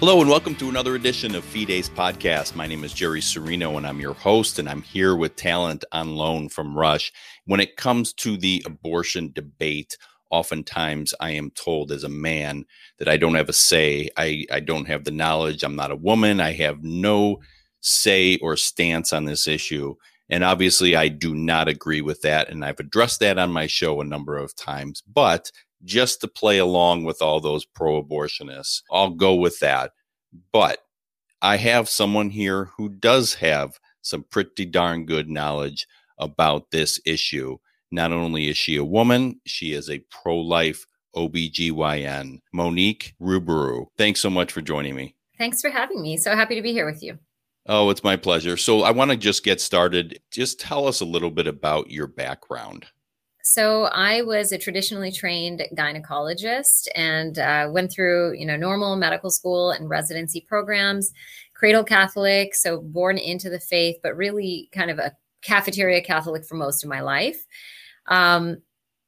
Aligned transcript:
Hello 0.00 0.20
and 0.20 0.28
welcome 0.28 0.56
to 0.56 0.68
another 0.68 0.96
edition 0.96 1.36
of 1.36 1.44
Fides 1.44 1.88
Podcast. 1.88 2.56
My 2.56 2.66
name 2.66 2.82
is 2.82 2.92
Jerry 2.92 3.20
Serino 3.20 3.76
and 3.76 3.86
I'm 3.86 4.00
your 4.00 4.12
host, 4.12 4.58
and 4.58 4.68
I'm 4.68 4.82
here 4.82 5.14
with 5.14 5.36
talent 5.36 5.84
on 5.92 6.16
loan 6.16 6.48
from 6.48 6.76
Rush. 6.76 7.12
When 7.46 7.60
it 7.60 7.76
comes 7.76 8.12
to 8.14 8.36
the 8.36 8.60
abortion 8.66 9.30
debate, 9.32 9.96
oftentimes 10.30 11.14
I 11.20 11.30
am 11.30 11.52
told 11.52 11.92
as 11.92 12.02
a 12.02 12.08
man 12.08 12.64
that 12.98 13.08
I 13.08 13.16
don't 13.16 13.36
have 13.36 13.48
a 13.48 13.54
say. 13.54 14.10
I, 14.16 14.44
I 14.50 14.58
don't 14.58 14.88
have 14.88 15.04
the 15.04 15.12
knowledge. 15.12 15.62
I'm 15.62 15.76
not 15.76 15.92
a 15.92 15.96
woman. 15.96 16.40
I 16.40 16.52
have 16.54 16.82
no 16.82 17.38
say 17.80 18.36
or 18.38 18.56
stance 18.56 19.12
on 19.12 19.26
this 19.26 19.46
issue. 19.46 19.94
And 20.28 20.42
obviously, 20.42 20.96
I 20.96 21.06
do 21.08 21.36
not 21.36 21.68
agree 21.68 22.00
with 22.00 22.22
that. 22.22 22.48
And 22.48 22.64
I've 22.64 22.80
addressed 22.80 23.20
that 23.20 23.38
on 23.38 23.52
my 23.52 23.68
show 23.68 24.00
a 24.00 24.04
number 24.04 24.36
of 24.36 24.56
times. 24.56 25.02
But 25.02 25.52
just 25.84 26.20
to 26.20 26.28
play 26.28 26.58
along 26.58 27.04
with 27.04 27.22
all 27.22 27.40
those 27.40 27.64
pro 27.64 28.02
abortionists, 28.02 28.82
I'll 28.90 29.10
go 29.10 29.34
with 29.34 29.58
that. 29.60 29.92
But 30.52 30.78
I 31.42 31.56
have 31.58 31.88
someone 31.88 32.30
here 32.30 32.66
who 32.76 32.88
does 32.88 33.34
have 33.34 33.78
some 34.02 34.24
pretty 34.30 34.64
darn 34.64 35.06
good 35.06 35.28
knowledge 35.28 35.86
about 36.18 36.70
this 36.70 37.00
issue. 37.04 37.58
Not 37.90 38.12
only 38.12 38.48
is 38.48 38.56
she 38.56 38.76
a 38.76 38.84
woman, 38.84 39.40
she 39.46 39.72
is 39.72 39.90
a 39.90 40.04
pro 40.10 40.38
life 40.38 40.86
OBGYN. 41.14 42.40
Monique 42.52 43.14
Ruberu, 43.20 43.86
thanks 43.96 44.20
so 44.20 44.30
much 44.30 44.52
for 44.52 44.60
joining 44.60 44.94
me. 44.94 45.14
Thanks 45.38 45.60
for 45.60 45.70
having 45.70 46.02
me. 46.02 46.16
So 46.16 46.34
happy 46.34 46.54
to 46.54 46.62
be 46.62 46.72
here 46.72 46.86
with 46.86 47.02
you. 47.02 47.18
Oh, 47.66 47.90
it's 47.90 48.04
my 48.04 48.16
pleasure. 48.16 48.56
So 48.56 48.82
I 48.82 48.90
want 48.90 49.10
to 49.10 49.16
just 49.16 49.44
get 49.44 49.60
started. 49.60 50.20
Just 50.30 50.60
tell 50.60 50.86
us 50.86 51.00
a 51.00 51.06
little 51.06 51.30
bit 51.30 51.46
about 51.46 51.90
your 51.90 52.06
background. 52.06 52.86
So 53.46 53.84
I 53.84 54.22
was 54.22 54.52
a 54.52 54.58
traditionally 54.58 55.12
trained 55.12 55.62
gynecologist 55.74 56.88
and 56.94 57.38
uh, 57.38 57.68
went 57.70 57.92
through, 57.92 58.32
you 58.32 58.46
know, 58.46 58.56
normal 58.56 58.96
medical 58.96 59.30
school 59.30 59.70
and 59.70 59.86
residency 59.86 60.40
programs. 60.40 61.12
Cradle 61.52 61.84
Catholic, 61.84 62.54
so 62.54 62.80
born 62.80 63.18
into 63.18 63.50
the 63.50 63.60
faith, 63.60 63.96
but 64.02 64.16
really 64.16 64.70
kind 64.72 64.90
of 64.90 64.98
a 64.98 65.12
cafeteria 65.42 66.00
Catholic 66.00 66.46
for 66.46 66.54
most 66.54 66.82
of 66.82 66.88
my 66.88 67.02
life. 67.02 67.44
Um, 68.06 68.62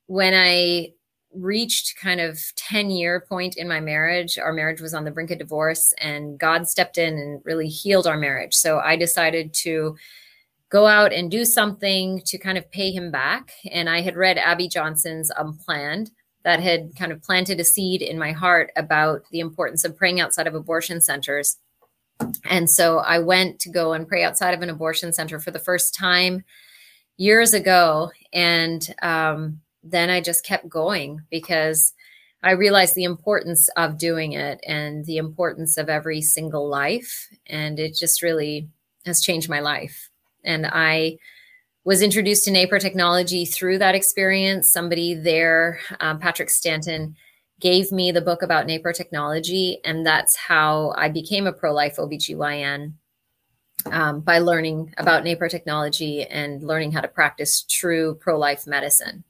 when 0.06 0.34
I 0.34 0.92
reached 1.32 1.96
kind 1.96 2.20
of 2.20 2.38
10 2.56 2.90
year 2.90 3.24
point 3.28 3.56
in 3.56 3.68
my 3.68 3.78
marriage 3.78 4.38
our 4.38 4.54
marriage 4.54 4.80
was 4.80 4.94
on 4.94 5.04
the 5.04 5.10
brink 5.10 5.30
of 5.30 5.38
divorce 5.38 5.92
and 5.98 6.38
god 6.38 6.66
stepped 6.66 6.96
in 6.96 7.12
and 7.18 7.42
really 7.44 7.68
healed 7.68 8.06
our 8.06 8.16
marriage 8.16 8.54
so 8.54 8.78
i 8.78 8.96
decided 8.96 9.52
to 9.52 9.94
go 10.70 10.86
out 10.86 11.12
and 11.12 11.30
do 11.30 11.44
something 11.44 12.20
to 12.24 12.38
kind 12.38 12.58
of 12.58 12.70
pay 12.70 12.90
him 12.90 13.10
back 13.10 13.52
and 13.70 13.88
i 13.88 14.00
had 14.00 14.16
read 14.16 14.38
abby 14.38 14.68
johnson's 14.68 15.30
unplanned 15.36 16.10
that 16.44 16.60
had 16.60 16.94
kind 16.96 17.10
of 17.10 17.22
planted 17.22 17.58
a 17.58 17.64
seed 17.64 18.02
in 18.02 18.18
my 18.18 18.32
heart 18.32 18.70
about 18.76 19.22
the 19.30 19.40
importance 19.40 19.84
of 19.84 19.96
praying 19.96 20.20
outside 20.20 20.46
of 20.46 20.54
abortion 20.54 21.00
centers 21.00 21.56
and 22.44 22.70
so 22.70 22.98
i 22.98 23.18
went 23.18 23.58
to 23.58 23.70
go 23.70 23.92
and 23.92 24.08
pray 24.08 24.22
outside 24.22 24.54
of 24.54 24.62
an 24.62 24.70
abortion 24.70 25.12
center 25.12 25.38
for 25.38 25.50
the 25.50 25.58
first 25.58 25.94
time 25.94 26.44
years 27.16 27.54
ago 27.54 28.10
and 28.32 28.94
um, 29.02 29.60
then 29.90 30.10
I 30.10 30.20
just 30.20 30.44
kept 30.44 30.68
going 30.68 31.20
because 31.30 31.92
I 32.42 32.52
realized 32.52 32.94
the 32.94 33.04
importance 33.04 33.68
of 33.76 33.98
doing 33.98 34.32
it 34.32 34.60
and 34.66 35.04
the 35.04 35.16
importance 35.16 35.78
of 35.78 35.88
every 35.88 36.20
single 36.20 36.68
life. 36.68 37.28
And 37.46 37.78
it 37.78 37.94
just 37.94 38.22
really 38.22 38.68
has 39.04 39.20
changed 39.20 39.48
my 39.48 39.60
life. 39.60 40.10
And 40.46 40.66
I 40.66 41.18
was 41.84 42.02
introduced 42.02 42.44
to 42.44 42.50
NaPro 42.50 42.80
technology 42.80 43.44
through 43.44 43.78
that 43.78 43.94
experience. 43.94 44.70
Somebody 44.70 45.14
there, 45.14 45.78
um, 46.00 46.18
Patrick 46.18 46.50
Stanton, 46.50 47.14
gave 47.60 47.92
me 47.92 48.12
the 48.12 48.20
book 48.20 48.42
about 48.42 48.66
NaPro 48.66 48.94
technology. 48.94 49.80
And 49.84 50.04
that's 50.04 50.36
how 50.36 50.94
I 50.96 51.08
became 51.08 51.46
a 51.46 51.52
pro 51.52 51.72
life 51.72 51.96
OBGYN 51.96 52.94
um, 53.90 54.20
by 54.20 54.38
learning 54.38 54.94
about 54.98 55.24
NaPro 55.24 55.50
technology 55.50 56.24
and 56.24 56.62
learning 56.62 56.92
how 56.92 57.00
to 57.00 57.08
practice 57.08 57.62
true 57.62 58.16
pro 58.16 58.38
life 58.38 58.66
medicine. 58.66 59.24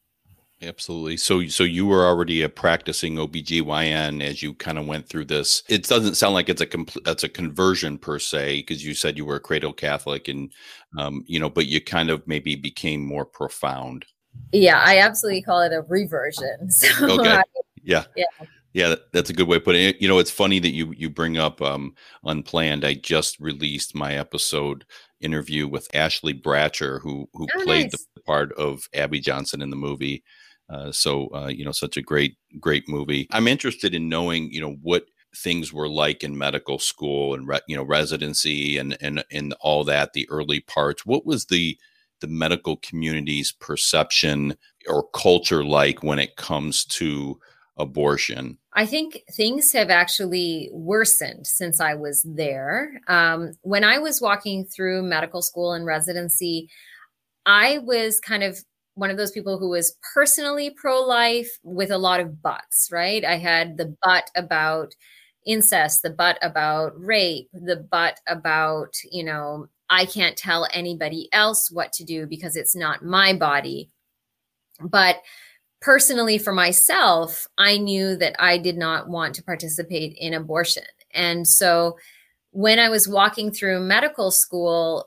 Absolutely. 0.63 1.19
So 1.19 1.47
so 1.49 1.65
you 1.65 1.85
were 1.87 2.07
already 2.07 2.41
a 2.43 2.49
practicing 2.49 3.17
OBGYN 3.17 4.23
as 4.23 4.43
you 4.43 4.55
kind 4.55 4.79
of 4.79 4.87
went 4.87 5.07
through 5.07 5.27
this. 5.27 5.63
It 5.69 5.87
doesn't 5.87 6.15
sound 6.15 6.33
like 6.33 6.49
it's 6.49 6.63
a 6.63 6.67
complete 6.67 7.05
that's 7.05 7.25
a 7.25 7.29
conversion 7.29 7.99
per 7.99 8.19
se 8.19 8.61
because 8.61 8.85
you 8.85 8.95
said 8.95 9.19
you 9.19 9.27
were 9.27 9.37
a 9.37 9.41
cradle 9.41 9.75
Catholic 9.75 10.29
and 10.29 10.51
um, 10.97 11.25
you 11.27 11.39
know, 11.39 11.51
but 11.51 11.67
you 11.67 11.81
kind 11.83 12.09
of 12.09 12.27
maybe 12.27 12.57
became 12.57 13.05
more 13.05 13.27
profound. 13.27 14.07
Yeah, 14.53 14.83
I 14.83 14.99
absolutely 14.99 15.43
call 15.43 15.61
it 15.61 15.73
a 15.73 15.83
reversion. 15.83 16.71
So 16.71 17.21
okay. 17.21 17.37
I, 17.37 17.43
yeah. 17.83 18.05
Yeah. 18.17 18.25
Yeah, 18.73 18.97
that's 19.15 19.31
a 19.31 19.33
good 19.33 19.49
way 19.49 19.57
of 19.57 19.65
putting 19.65 19.85
it. 19.89 20.03
You 20.03 20.09
know, 20.09 20.19
it's 20.19 20.31
funny 20.31 20.59
that 20.59 20.73
you 20.73 20.93
you 20.95 21.09
bring 21.09 21.39
up 21.39 21.63
um, 21.63 21.95
unplanned. 22.25 22.85
I 22.85 22.93
just 22.93 23.41
released 23.41 23.95
my 23.95 24.17
episode 24.17 24.85
interview 25.21 25.67
with 25.67 25.89
Ashley 25.95 26.35
Bratcher, 26.35 27.01
who 27.01 27.27
who 27.33 27.47
oh, 27.57 27.65
played 27.65 27.93
nice. 27.93 28.07
the 28.15 28.21
part 28.21 28.53
of 28.53 28.87
Abby 28.93 29.19
Johnson 29.19 29.63
in 29.63 29.71
the 29.71 29.77
movie. 29.77 30.23
Uh, 30.69 30.91
so 30.91 31.29
uh, 31.35 31.49
you 31.49 31.65
know, 31.65 31.73
such 31.73 31.97
a 31.97 32.03
great 32.03 32.37
great 32.61 32.89
movie. 32.89 33.27
I'm 33.31 33.49
interested 33.49 33.95
in 33.95 34.09
knowing 34.09 34.51
you 34.51 34.61
know 34.61 34.77
what 34.83 35.05
things 35.37 35.73
were 35.73 35.89
like 35.89 36.25
in 36.25 36.39
medical 36.39 36.79
school 36.79 37.35
and 37.35 37.47
re- 37.47 37.61
you 37.69 37.77
know 37.77 37.85
residency 37.85 38.79
and 38.79 38.97
and 39.01 39.25
and 39.31 39.55
all 39.61 39.85
that 39.85 40.13
the 40.13 40.29
early 40.31 40.61
parts. 40.61 41.07
What 41.07 41.27
was 41.27 41.47
the 41.47 41.79
the 42.21 42.27
medical 42.27 42.79
community's 42.79 43.53
perception 43.53 44.57
or 44.89 45.09
culture 45.11 45.65
like 45.65 46.03
when 46.03 46.19
it 46.19 46.37
comes 46.37 46.85
to 46.85 47.39
abortion? 47.77 48.59
I 48.73 48.87
think 48.87 49.21
things 49.33 49.73
have 49.73 49.91
actually 49.91 50.71
worsened 50.73 51.47
since 51.47 51.81
I 51.81 51.95
was 51.95 52.27
there. 52.27 53.01
Um, 53.09 53.53
when 53.63 53.85
I 53.85 53.99
was 53.99 54.21
walking 54.21 54.65
through 54.65 55.03
medical 55.03 55.43
school 55.43 55.73
and 55.73 55.87
residency, 55.87 56.69
I 57.45 57.79
was 57.79 58.21
kind 58.21 58.43
of 58.43 58.59
one 58.97 59.11
of 59.11 59.19
those 59.19 59.31
people 59.31 59.59
who 59.59 59.69
was 59.69 59.97
personally 60.15 60.71
pro 60.71 61.01
life 61.01 61.51
with 61.63 61.91
a 61.91 61.99
lot 61.99 62.19
of 62.19 62.43
buts, 62.43 62.89
right? 62.91 63.25
I 63.25 63.37
had 63.37 63.77
the 63.77 63.95
but 64.03 64.31
about 64.35 64.95
incest, 65.47 66.03
the 66.03 66.11
but 66.11 66.39
about 66.43 66.93
rape, 66.99 67.49
the 67.53 67.77
but 67.77 68.19
about, 68.27 68.95
you 69.13 69.23
know, 69.23 69.69
I 69.91 70.07
can't 70.07 70.37
tell 70.37 70.67
anybody 70.73 71.29
else 71.33 71.71
what 71.71 71.93
to 71.93 72.05
do 72.05 72.27
because 72.27 72.57
it's 72.57 72.75
not 72.75 73.05
my 73.05 73.35
body. 73.35 73.91
But 74.81 75.17
personally, 75.81 76.39
for 76.39 76.53
myself, 76.53 77.47
I 77.59 77.77
knew 77.77 78.17
that 78.17 78.35
I 78.39 78.59
did 78.59 78.79
not 78.79 79.09
want 79.09 79.35
to 79.37 79.45
participate 79.45 80.17
in 80.19 80.35
abortion. 80.35 80.85
And 81.13 81.47
so 81.47 81.99
when 82.51 82.79
I 82.79 82.89
was 82.89 83.07
walking 83.07 83.53
through 83.53 83.81
medical 83.81 84.31
school, 84.31 85.07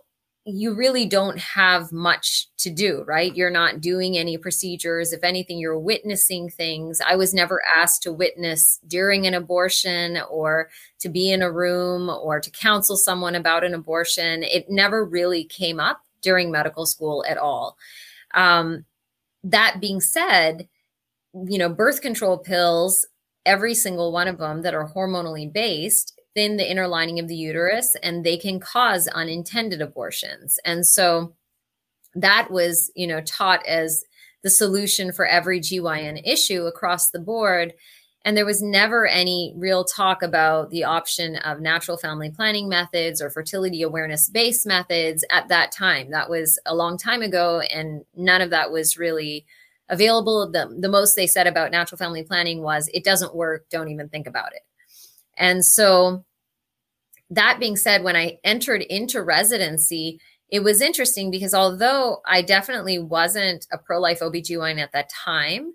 you 0.55 0.73
really 0.73 1.05
don't 1.05 1.39
have 1.39 1.91
much 1.91 2.47
to 2.57 2.69
do, 2.69 3.03
right? 3.07 3.35
You're 3.35 3.49
not 3.49 3.81
doing 3.81 4.17
any 4.17 4.37
procedures. 4.37 5.13
If 5.13 5.23
anything, 5.23 5.59
you're 5.59 5.79
witnessing 5.79 6.49
things. 6.49 6.99
I 7.05 7.15
was 7.15 7.33
never 7.33 7.61
asked 7.75 8.03
to 8.03 8.13
witness 8.13 8.79
during 8.87 9.25
an 9.25 9.33
abortion 9.33 10.19
or 10.29 10.69
to 10.99 11.09
be 11.09 11.31
in 11.31 11.41
a 11.41 11.51
room 11.51 12.09
or 12.09 12.39
to 12.39 12.51
counsel 12.51 12.97
someone 12.97 13.35
about 13.35 13.63
an 13.63 13.73
abortion. 13.73 14.43
It 14.43 14.69
never 14.69 15.05
really 15.05 15.43
came 15.43 15.79
up 15.79 16.01
during 16.21 16.51
medical 16.51 16.85
school 16.85 17.23
at 17.27 17.37
all. 17.37 17.77
Um, 18.33 18.85
that 19.43 19.77
being 19.79 20.01
said, 20.01 20.67
you 21.33 21.57
know, 21.57 21.69
birth 21.69 22.01
control 22.01 22.37
pills, 22.37 23.05
every 23.45 23.73
single 23.73 24.11
one 24.11 24.27
of 24.27 24.37
them 24.37 24.61
that 24.63 24.73
are 24.73 24.89
hormonally 24.89 25.51
based, 25.51 26.18
thin 26.39 26.55
the 26.55 26.71
inner 26.71 26.87
lining 26.87 27.19
of 27.19 27.27
the 27.27 27.35
uterus 27.35 27.97
and 28.01 28.23
they 28.23 28.37
can 28.37 28.61
cause 28.61 29.09
unintended 29.09 29.81
abortions. 29.81 30.57
And 30.63 30.85
so 30.85 31.33
that 32.15 32.49
was, 32.49 32.89
you 32.95 33.05
know, 33.05 33.19
taught 33.19 33.65
as 33.67 34.05
the 34.41 34.49
solution 34.49 35.11
for 35.11 35.25
every 35.25 35.59
GYN 35.59 36.21
issue 36.23 36.63
across 36.63 37.11
the 37.11 37.19
board. 37.19 37.73
And 38.23 38.37
there 38.37 38.45
was 38.45 38.61
never 38.61 39.05
any 39.05 39.53
real 39.57 39.83
talk 39.83 40.23
about 40.23 40.69
the 40.69 40.85
option 40.85 41.35
of 41.37 41.59
natural 41.59 41.97
family 41.97 42.29
planning 42.29 42.69
methods 42.69 43.21
or 43.21 43.29
fertility 43.29 43.81
awareness 43.81 44.29
based 44.29 44.65
methods 44.65 45.25
at 45.29 45.49
that 45.49 45.73
time. 45.73 46.09
That 46.11 46.29
was 46.29 46.57
a 46.65 46.73
long 46.73 46.97
time 46.97 47.21
ago, 47.21 47.59
and 47.59 48.05
none 48.15 48.41
of 48.41 48.49
that 48.51 48.71
was 48.71 48.97
really 48.97 49.45
available. 49.89 50.49
The, 50.49 50.73
the 50.79 50.89
most 50.89 51.17
they 51.17 51.27
said 51.27 51.47
about 51.47 51.71
natural 51.71 51.97
family 51.97 52.23
planning 52.23 52.61
was 52.61 52.89
it 52.93 53.03
doesn't 53.03 53.35
work, 53.35 53.65
don't 53.69 53.89
even 53.89 54.07
think 54.07 54.25
about 54.25 54.53
it. 54.53 54.61
And 55.37 55.65
so, 55.65 56.25
that 57.29 57.59
being 57.59 57.75
said, 57.75 58.03
when 58.03 58.15
I 58.15 58.39
entered 58.43 58.81
into 58.81 59.21
residency, 59.21 60.19
it 60.49 60.61
was 60.61 60.81
interesting 60.81 61.29
because 61.29 61.53
although 61.53 62.21
I 62.25 62.41
definitely 62.41 62.99
wasn't 62.99 63.67
a 63.71 63.77
pro 63.77 63.99
life 63.99 64.19
OBGYN 64.19 64.79
at 64.79 64.91
that 64.93 65.09
time, 65.09 65.73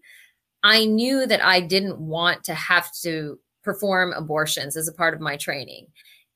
I 0.63 0.85
knew 0.87 1.27
that 1.27 1.45
I 1.45 1.61
didn't 1.61 1.99
want 1.99 2.45
to 2.45 2.55
have 2.55 2.91
to 3.03 3.39
perform 3.63 4.13
abortions 4.13 4.77
as 4.77 4.89
a 4.89 4.93
part 4.93 5.15
of 5.15 5.21
my 5.21 5.37
training. 5.37 5.87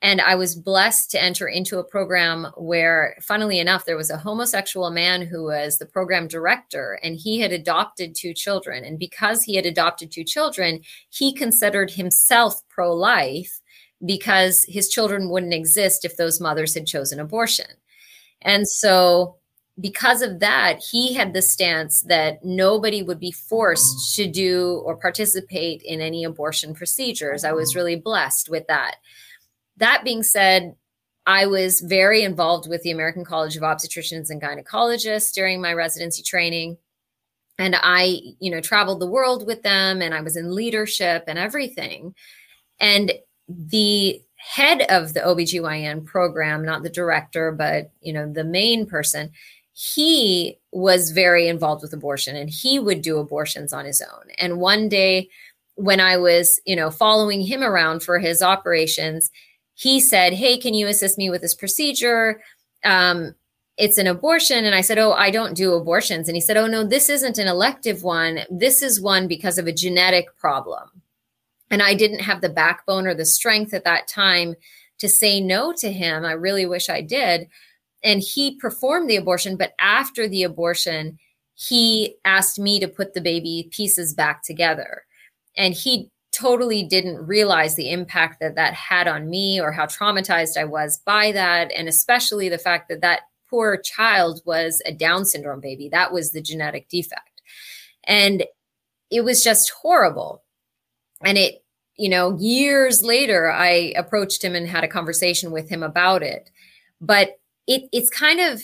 And 0.00 0.20
I 0.20 0.36
was 0.36 0.54
blessed 0.54 1.10
to 1.10 1.22
enter 1.22 1.48
into 1.48 1.78
a 1.78 1.84
program 1.84 2.46
where, 2.56 3.16
funnily 3.20 3.58
enough, 3.58 3.84
there 3.84 3.96
was 3.96 4.10
a 4.10 4.16
homosexual 4.16 4.90
man 4.90 5.22
who 5.22 5.42
was 5.42 5.78
the 5.78 5.86
program 5.86 6.28
director 6.28 7.00
and 7.02 7.16
he 7.16 7.40
had 7.40 7.52
adopted 7.52 8.14
two 8.14 8.32
children. 8.32 8.84
And 8.84 8.96
because 8.96 9.42
he 9.42 9.56
had 9.56 9.66
adopted 9.66 10.12
two 10.12 10.22
children, 10.22 10.82
he 11.10 11.32
considered 11.32 11.90
himself 11.90 12.60
pro 12.68 12.94
life 12.94 13.57
because 14.04 14.64
his 14.68 14.88
children 14.88 15.28
wouldn't 15.28 15.54
exist 15.54 16.04
if 16.04 16.16
those 16.16 16.40
mothers 16.40 16.74
had 16.74 16.86
chosen 16.86 17.20
abortion. 17.20 17.66
And 18.42 18.68
so, 18.68 19.36
because 19.80 20.22
of 20.22 20.40
that, 20.40 20.80
he 20.80 21.14
had 21.14 21.32
the 21.32 21.42
stance 21.42 22.02
that 22.02 22.44
nobody 22.44 23.02
would 23.02 23.20
be 23.20 23.30
forced 23.30 24.16
to 24.16 24.26
do 24.26 24.82
or 24.84 24.96
participate 24.96 25.82
in 25.82 26.00
any 26.00 26.24
abortion 26.24 26.74
procedures. 26.74 27.44
I 27.44 27.52
was 27.52 27.76
really 27.76 27.94
blessed 27.94 28.48
with 28.50 28.66
that. 28.66 28.96
That 29.76 30.02
being 30.02 30.24
said, 30.24 30.74
I 31.26 31.46
was 31.46 31.80
very 31.80 32.22
involved 32.22 32.68
with 32.68 32.82
the 32.82 32.90
American 32.90 33.24
College 33.24 33.56
of 33.56 33.62
Obstetricians 33.62 34.30
and 34.30 34.42
Gynecologists 34.42 35.32
during 35.32 35.60
my 35.60 35.74
residency 35.74 36.22
training. 36.22 36.78
And 37.58 37.76
I, 37.80 38.20
you 38.40 38.50
know, 38.50 38.60
traveled 38.60 39.00
the 39.00 39.06
world 39.06 39.46
with 39.46 39.62
them 39.62 40.00
and 40.00 40.14
I 40.14 40.22
was 40.22 40.36
in 40.36 40.54
leadership 40.54 41.24
and 41.28 41.38
everything. 41.38 42.14
And 42.80 43.12
the 43.48 44.22
head 44.36 44.82
of 44.88 45.14
the 45.14 45.20
OBGYN 45.20 46.04
program, 46.04 46.64
not 46.64 46.82
the 46.82 46.90
director, 46.90 47.52
but, 47.52 47.90
you 48.00 48.12
know, 48.12 48.30
the 48.30 48.44
main 48.44 48.86
person, 48.86 49.30
he 49.72 50.58
was 50.72 51.10
very 51.10 51.48
involved 51.48 51.82
with 51.82 51.92
abortion 51.92 52.36
and 52.36 52.50
he 52.50 52.78
would 52.78 53.02
do 53.02 53.18
abortions 53.18 53.72
on 53.72 53.84
his 53.84 54.00
own. 54.00 54.30
And 54.38 54.58
one 54.58 54.88
day 54.88 55.28
when 55.76 56.00
I 56.00 56.16
was, 56.16 56.60
you 56.66 56.74
know, 56.74 56.90
following 56.90 57.40
him 57.40 57.62
around 57.62 58.02
for 58.02 58.18
his 58.18 58.42
operations, 58.42 59.30
he 59.74 60.00
said, 60.00 60.32
Hey, 60.32 60.58
can 60.58 60.74
you 60.74 60.88
assist 60.88 61.18
me 61.18 61.30
with 61.30 61.40
this 61.40 61.54
procedure? 61.54 62.40
Um, 62.84 63.34
it's 63.76 63.96
an 63.96 64.08
abortion. 64.08 64.64
And 64.64 64.74
I 64.74 64.80
said, 64.80 64.98
Oh, 64.98 65.12
I 65.12 65.30
don't 65.30 65.54
do 65.54 65.74
abortions. 65.74 66.28
And 66.28 66.36
he 66.36 66.40
said, 66.40 66.56
Oh, 66.56 66.66
no, 66.66 66.82
this 66.82 67.08
isn't 67.08 67.38
an 67.38 67.46
elective 67.46 68.02
one. 68.02 68.40
This 68.50 68.82
is 68.82 69.00
one 69.00 69.28
because 69.28 69.56
of 69.56 69.68
a 69.68 69.72
genetic 69.72 70.36
problem. 70.36 70.90
And 71.70 71.82
I 71.82 71.94
didn't 71.94 72.20
have 72.20 72.40
the 72.40 72.48
backbone 72.48 73.06
or 73.06 73.14
the 73.14 73.24
strength 73.24 73.74
at 73.74 73.84
that 73.84 74.08
time 74.08 74.54
to 74.98 75.08
say 75.08 75.40
no 75.40 75.72
to 75.78 75.92
him. 75.92 76.24
I 76.24 76.32
really 76.32 76.66
wish 76.66 76.88
I 76.88 77.00
did. 77.00 77.48
And 78.02 78.20
he 78.20 78.56
performed 78.56 79.08
the 79.08 79.16
abortion. 79.16 79.56
But 79.56 79.74
after 79.78 80.28
the 80.28 80.42
abortion, 80.42 81.18
he 81.54 82.16
asked 82.24 82.58
me 82.58 82.80
to 82.80 82.88
put 82.88 83.14
the 83.14 83.20
baby 83.20 83.68
pieces 83.70 84.14
back 84.14 84.42
together. 84.42 85.02
And 85.56 85.74
he 85.74 86.10
totally 86.32 86.84
didn't 86.84 87.26
realize 87.26 87.74
the 87.74 87.90
impact 87.90 88.40
that 88.40 88.54
that 88.54 88.74
had 88.74 89.08
on 89.08 89.28
me 89.28 89.60
or 89.60 89.72
how 89.72 89.86
traumatized 89.86 90.56
I 90.56 90.64
was 90.64 91.00
by 91.04 91.32
that. 91.32 91.72
And 91.76 91.88
especially 91.88 92.48
the 92.48 92.58
fact 92.58 92.88
that 92.88 93.00
that 93.00 93.22
poor 93.50 93.76
child 93.76 94.40
was 94.44 94.80
a 94.86 94.92
Down 94.92 95.24
syndrome 95.24 95.60
baby. 95.60 95.88
That 95.88 96.12
was 96.12 96.30
the 96.30 96.40
genetic 96.40 96.88
defect. 96.88 97.42
And 98.04 98.44
it 99.10 99.22
was 99.22 99.42
just 99.42 99.70
horrible. 99.70 100.42
And 101.22 101.36
it, 101.38 101.64
you 101.96 102.08
know, 102.08 102.36
years 102.38 103.02
later, 103.02 103.50
I 103.50 103.92
approached 103.96 104.42
him 104.42 104.54
and 104.54 104.68
had 104.68 104.84
a 104.84 104.88
conversation 104.88 105.50
with 105.50 105.68
him 105.68 105.82
about 105.82 106.22
it. 106.22 106.50
But 107.00 107.40
it, 107.66 107.88
it's 107.92 108.10
kind 108.10 108.40
of, 108.40 108.62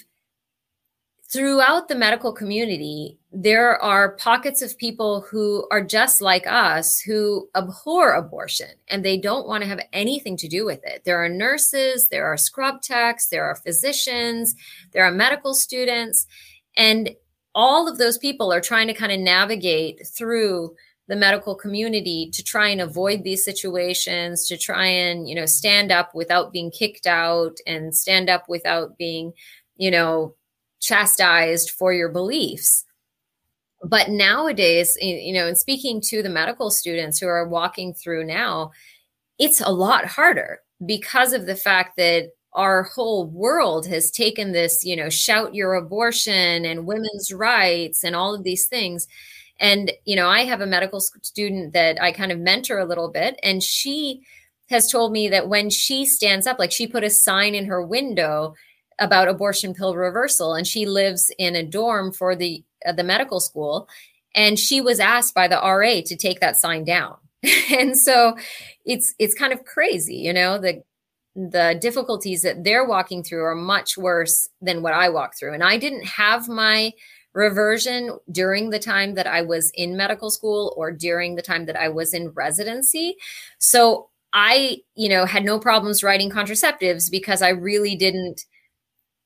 throughout 1.26 1.88
the 1.88 1.96
medical 1.96 2.32
community, 2.32 3.18
there 3.32 3.76
are 3.82 4.14
pockets 4.16 4.62
of 4.62 4.78
people 4.78 5.22
who 5.22 5.66
are 5.72 5.82
just 5.82 6.20
like 6.20 6.46
us 6.46 7.00
who 7.00 7.48
abhor 7.56 8.12
abortion 8.12 8.68
and 8.86 9.04
they 9.04 9.16
don't 9.16 9.48
want 9.48 9.62
to 9.62 9.68
have 9.68 9.80
anything 9.92 10.36
to 10.36 10.46
do 10.46 10.64
with 10.64 10.78
it. 10.84 11.02
There 11.04 11.24
are 11.24 11.28
nurses, 11.28 12.08
there 12.08 12.26
are 12.26 12.36
scrub 12.36 12.82
techs, 12.82 13.26
there 13.26 13.44
are 13.44 13.56
physicians, 13.56 14.54
there 14.92 15.04
are 15.04 15.10
medical 15.10 15.54
students, 15.54 16.28
and 16.76 17.10
all 17.52 17.88
of 17.88 17.98
those 17.98 18.18
people 18.18 18.52
are 18.52 18.60
trying 18.60 18.86
to 18.86 18.94
kind 18.94 19.10
of 19.10 19.18
navigate 19.18 20.06
through 20.06 20.76
the 21.08 21.16
medical 21.16 21.54
community 21.54 22.30
to 22.32 22.42
try 22.42 22.68
and 22.68 22.80
avoid 22.80 23.22
these 23.22 23.44
situations 23.44 24.48
to 24.48 24.56
try 24.56 24.86
and 24.86 25.28
you 25.28 25.34
know 25.34 25.46
stand 25.46 25.92
up 25.92 26.14
without 26.14 26.52
being 26.52 26.70
kicked 26.70 27.06
out 27.06 27.58
and 27.66 27.94
stand 27.94 28.30
up 28.30 28.48
without 28.48 28.96
being 28.96 29.32
you 29.76 29.90
know 29.90 30.34
chastised 30.80 31.70
for 31.70 31.92
your 31.92 32.08
beliefs. 32.10 32.84
But 33.82 34.08
nowadays, 34.10 34.96
you 35.00 35.34
know, 35.34 35.46
in 35.46 35.56
speaking 35.56 36.00
to 36.02 36.22
the 36.22 36.30
medical 36.30 36.70
students 36.70 37.18
who 37.18 37.26
are 37.26 37.46
walking 37.46 37.92
through 37.92 38.24
now, 38.24 38.70
it's 39.38 39.60
a 39.60 39.70
lot 39.70 40.06
harder 40.06 40.60
because 40.86 41.32
of 41.32 41.46
the 41.46 41.56
fact 41.56 41.96
that 41.96 42.30
our 42.54 42.84
whole 42.84 43.26
world 43.26 43.86
has 43.86 44.10
taken 44.10 44.52
this, 44.52 44.84
you 44.84 44.96
know, 44.96 45.10
shout 45.10 45.54
your 45.54 45.74
abortion 45.74 46.64
and 46.64 46.86
women's 46.86 47.32
rights 47.32 48.04
and 48.04 48.14
all 48.14 48.34
of 48.34 48.44
these 48.44 48.66
things. 48.66 49.06
And, 49.60 49.92
you 50.04 50.16
know, 50.16 50.28
I 50.28 50.40
have 50.40 50.60
a 50.60 50.66
medical 50.66 51.00
student 51.00 51.72
that 51.74 52.02
I 52.02 52.12
kind 52.12 52.32
of 52.32 52.38
mentor 52.38 52.78
a 52.78 52.84
little 52.84 53.08
bit, 53.08 53.38
and 53.42 53.62
she 53.62 54.22
has 54.68 54.90
told 54.90 55.12
me 55.12 55.28
that 55.28 55.48
when 55.48 55.70
she 55.70 56.06
stands 56.06 56.46
up, 56.46 56.58
like 56.58 56.72
she 56.72 56.86
put 56.86 57.04
a 57.04 57.10
sign 57.10 57.54
in 57.54 57.66
her 57.66 57.84
window 57.84 58.54
about 58.98 59.28
abortion 59.28 59.74
pill 59.74 59.94
reversal 59.94 60.54
and 60.54 60.66
she 60.66 60.86
lives 60.86 61.30
in 61.38 61.56
a 61.56 61.62
dorm 61.64 62.12
for 62.12 62.36
the 62.36 62.62
uh, 62.86 62.92
the 62.92 63.02
medical 63.02 63.40
school 63.40 63.88
and 64.34 64.58
she 64.58 64.80
was 64.80 65.00
asked 65.00 65.34
by 65.34 65.48
the 65.48 65.56
RA 65.56 66.00
to 66.04 66.16
take 66.16 66.40
that 66.40 66.56
sign 66.56 66.84
down. 66.84 67.16
and 67.70 67.96
so 67.96 68.36
it's 68.84 69.14
it's 69.18 69.34
kind 69.34 69.52
of 69.52 69.64
crazy, 69.64 70.16
you 70.16 70.32
know, 70.32 70.58
the 70.58 70.82
the 71.36 71.76
difficulties 71.80 72.42
that 72.42 72.62
they're 72.62 72.84
walking 72.84 73.22
through 73.22 73.42
are 73.42 73.56
much 73.56 73.98
worse 73.98 74.48
than 74.60 74.82
what 74.82 74.94
I 74.94 75.08
walk 75.08 75.36
through. 75.36 75.52
And 75.52 75.64
I 75.64 75.78
didn't 75.78 76.04
have 76.04 76.48
my 76.48 76.92
reversion 77.34 78.16
during 78.30 78.70
the 78.70 78.78
time 78.78 79.14
that 79.14 79.26
I 79.26 79.42
was 79.42 79.70
in 79.74 79.96
medical 79.96 80.30
school 80.30 80.72
or 80.76 80.92
during 80.92 81.34
the 81.34 81.42
time 81.42 81.66
that 81.66 81.76
I 81.76 81.88
was 81.88 82.14
in 82.14 82.30
residency. 82.30 83.16
So 83.58 84.08
I, 84.32 84.78
you 84.94 85.08
know, 85.08 85.26
had 85.26 85.44
no 85.44 85.58
problems 85.58 86.02
writing 86.02 86.30
contraceptives 86.30 87.10
because 87.10 87.42
I 87.42 87.50
really 87.50 87.96
didn't 87.96 88.44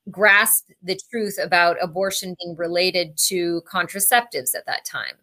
grasp 0.09 0.69
the 0.81 0.99
truth 1.11 1.37
about 1.41 1.77
abortion 1.81 2.35
being 2.39 2.55
related 2.55 3.15
to 3.27 3.61
contraceptives 3.71 4.55
at 4.55 4.65
that 4.65 4.85
time. 4.85 5.15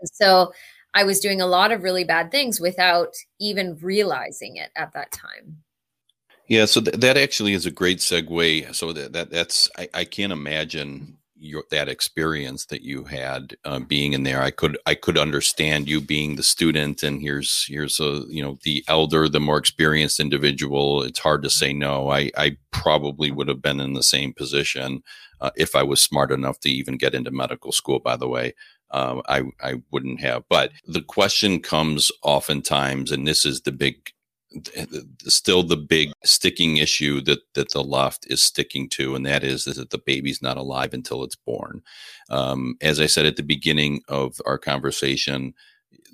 And 0.00 0.10
so 0.10 0.52
I 0.94 1.04
was 1.04 1.20
doing 1.20 1.40
a 1.40 1.46
lot 1.46 1.70
of 1.70 1.82
really 1.82 2.04
bad 2.04 2.30
things 2.30 2.60
without 2.60 3.14
even 3.38 3.78
realizing 3.80 4.56
it 4.56 4.70
at 4.74 4.92
that 4.94 5.12
time. 5.12 5.62
Yeah, 6.48 6.64
so 6.64 6.80
th- 6.80 6.96
that 6.96 7.16
actually 7.16 7.52
is 7.52 7.66
a 7.66 7.70
great 7.70 7.98
segue. 7.98 8.74
So 8.74 8.92
that, 8.92 9.12
that 9.12 9.30
that's 9.30 9.70
I, 9.78 9.88
I 9.94 10.04
can't 10.04 10.32
imagine 10.32 11.16
your 11.40 11.64
that 11.70 11.88
experience 11.88 12.66
that 12.66 12.82
you 12.82 13.04
had 13.04 13.56
uh, 13.64 13.80
being 13.80 14.12
in 14.12 14.22
there. 14.22 14.42
I 14.42 14.50
could 14.50 14.78
i 14.86 14.94
could 14.94 15.18
understand 15.18 15.88
you 15.88 16.00
being 16.00 16.36
the 16.36 16.42
student 16.42 17.02
and 17.02 17.20
here's 17.20 17.64
here's 17.66 17.98
a 17.98 18.24
you 18.28 18.42
know 18.42 18.58
the 18.62 18.84
elder 18.88 19.28
the 19.28 19.40
more 19.40 19.58
experienced 19.58 20.20
individual. 20.20 21.02
It's 21.02 21.18
hard 21.18 21.42
to 21.42 21.50
say 21.50 21.72
no. 21.72 22.10
I 22.10 22.30
i 22.36 22.56
probably 22.70 23.30
would 23.30 23.48
have 23.48 23.62
been 23.62 23.80
in 23.80 23.94
the 23.94 24.02
same 24.02 24.32
position 24.32 25.02
uh, 25.40 25.50
if 25.56 25.74
i 25.74 25.82
was 25.82 26.02
smart 26.02 26.30
enough 26.30 26.60
to 26.60 26.70
even 26.70 26.96
get 26.96 27.14
into 27.14 27.30
medical 27.30 27.72
school 27.72 27.98
by 27.98 28.16
the 28.16 28.28
way. 28.28 28.54
Um, 28.92 29.22
I, 29.28 29.44
I 29.62 29.74
wouldn't 29.92 30.20
have. 30.20 30.42
But 30.48 30.72
the 30.84 31.00
question 31.00 31.60
comes 31.60 32.10
oftentimes, 32.24 33.12
and 33.12 33.24
this 33.24 33.46
is 33.46 33.60
the 33.60 33.70
big 33.70 34.10
still 35.26 35.62
the 35.62 35.76
big 35.76 36.12
sticking 36.24 36.76
issue 36.78 37.20
that 37.22 37.40
that 37.54 37.72
the 37.72 37.82
left 37.84 38.26
is 38.28 38.42
sticking 38.42 38.88
to, 38.90 39.14
and 39.14 39.24
that 39.26 39.44
is, 39.44 39.66
is 39.66 39.76
that 39.76 39.90
the 39.90 39.98
baby's 39.98 40.42
not 40.42 40.56
alive 40.56 40.92
until 40.94 41.22
it's 41.24 41.36
born. 41.36 41.82
Um, 42.30 42.76
as 42.80 43.00
I 43.00 43.06
said 43.06 43.26
at 43.26 43.36
the 43.36 43.42
beginning 43.42 44.02
of 44.08 44.40
our 44.46 44.58
conversation, 44.58 45.54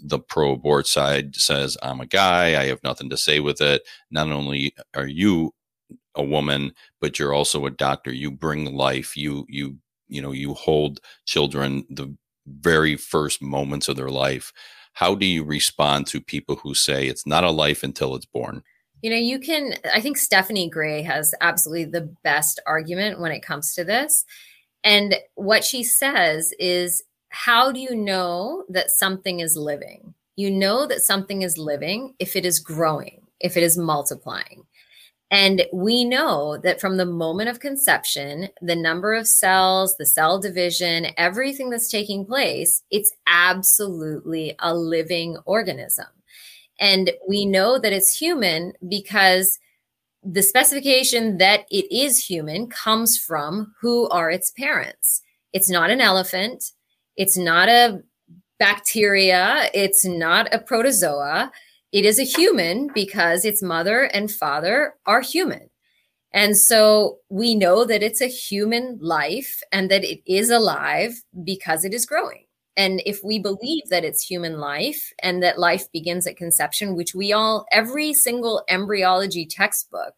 the 0.02 0.18
pro 0.18 0.52
abort 0.52 0.86
side 0.86 1.36
says, 1.36 1.76
"I'm 1.82 2.00
a 2.00 2.06
guy. 2.06 2.60
I 2.60 2.66
have 2.66 2.82
nothing 2.84 3.10
to 3.10 3.16
say 3.16 3.40
with 3.40 3.60
it." 3.60 3.82
Not 4.10 4.30
only 4.30 4.74
are 4.94 5.06
you 5.06 5.54
a 6.14 6.22
woman, 6.24 6.72
but 7.00 7.18
you're 7.18 7.34
also 7.34 7.66
a 7.66 7.70
doctor. 7.70 8.12
You 8.12 8.30
bring 8.30 8.74
life. 8.74 9.16
You 9.16 9.46
you 9.48 9.78
you 10.08 10.22
know 10.22 10.32
you 10.32 10.54
hold 10.54 11.00
children 11.26 11.86
the 11.90 12.14
very 12.46 12.96
first 12.96 13.42
moments 13.42 13.88
of 13.88 13.96
their 13.96 14.10
life 14.10 14.52
how 14.96 15.14
do 15.14 15.26
you 15.26 15.44
respond 15.44 16.06
to 16.06 16.22
people 16.22 16.56
who 16.56 16.72
say 16.72 17.06
it's 17.06 17.26
not 17.26 17.44
a 17.44 17.50
life 17.50 17.82
until 17.82 18.14
it's 18.14 18.24
born? 18.24 18.62
You 19.02 19.10
know, 19.10 19.16
you 19.16 19.38
can, 19.38 19.74
I 19.92 20.00
think 20.00 20.16
Stephanie 20.16 20.70
Gray 20.70 21.02
has 21.02 21.34
absolutely 21.42 21.84
the 21.84 22.10
best 22.24 22.60
argument 22.66 23.20
when 23.20 23.30
it 23.30 23.42
comes 23.42 23.74
to 23.74 23.84
this. 23.84 24.24
And 24.82 25.16
what 25.34 25.64
she 25.64 25.82
says 25.82 26.54
is, 26.58 27.02
how 27.28 27.72
do 27.72 27.78
you 27.78 27.94
know 27.94 28.64
that 28.70 28.90
something 28.90 29.40
is 29.40 29.54
living? 29.54 30.14
You 30.34 30.50
know 30.50 30.86
that 30.86 31.02
something 31.02 31.42
is 31.42 31.58
living 31.58 32.14
if 32.18 32.34
it 32.34 32.46
is 32.46 32.58
growing, 32.58 33.20
if 33.38 33.58
it 33.58 33.62
is 33.62 33.76
multiplying. 33.76 34.64
And 35.30 35.64
we 35.72 36.04
know 36.04 36.56
that 36.58 36.80
from 36.80 36.96
the 36.96 37.06
moment 37.06 37.48
of 37.48 37.58
conception, 37.58 38.48
the 38.62 38.76
number 38.76 39.12
of 39.12 39.26
cells, 39.26 39.96
the 39.96 40.06
cell 40.06 40.38
division, 40.38 41.08
everything 41.16 41.70
that's 41.70 41.90
taking 41.90 42.24
place, 42.24 42.82
it's 42.90 43.12
absolutely 43.26 44.54
a 44.60 44.72
living 44.74 45.36
organism. 45.44 46.06
And 46.78 47.10
we 47.26 47.44
know 47.44 47.78
that 47.78 47.92
it's 47.92 48.16
human 48.16 48.74
because 48.88 49.58
the 50.22 50.42
specification 50.42 51.38
that 51.38 51.66
it 51.70 51.92
is 51.92 52.24
human 52.24 52.68
comes 52.68 53.18
from 53.18 53.74
who 53.80 54.08
are 54.10 54.30
its 54.30 54.50
parents. 54.50 55.22
It's 55.52 55.70
not 55.70 55.90
an 55.90 56.00
elephant. 56.00 56.72
It's 57.16 57.36
not 57.36 57.68
a 57.68 58.02
bacteria. 58.58 59.70
It's 59.74 60.04
not 60.04 60.52
a 60.52 60.58
protozoa 60.58 61.50
it 61.96 62.04
is 62.04 62.18
a 62.18 62.24
human 62.24 62.90
because 62.94 63.46
its 63.46 63.62
mother 63.62 64.02
and 64.02 64.30
father 64.30 64.92
are 65.06 65.22
human. 65.22 65.70
And 66.30 66.54
so 66.54 67.20
we 67.30 67.54
know 67.54 67.86
that 67.86 68.02
it's 68.02 68.20
a 68.20 68.26
human 68.26 68.98
life 69.00 69.62
and 69.72 69.90
that 69.90 70.04
it 70.04 70.20
is 70.30 70.50
alive 70.50 71.14
because 71.42 71.86
it 71.86 71.94
is 71.94 72.04
growing. 72.04 72.44
And 72.76 73.00
if 73.06 73.24
we 73.24 73.38
believe 73.38 73.84
that 73.88 74.04
it's 74.04 74.22
human 74.22 74.58
life 74.58 75.10
and 75.22 75.42
that 75.42 75.58
life 75.58 75.90
begins 75.90 76.26
at 76.26 76.36
conception, 76.36 76.96
which 76.96 77.14
we 77.14 77.32
all, 77.32 77.64
every 77.72 78.12
single 78.12 78.62
embryology 78.68 79.46
textbook 79.46 80.16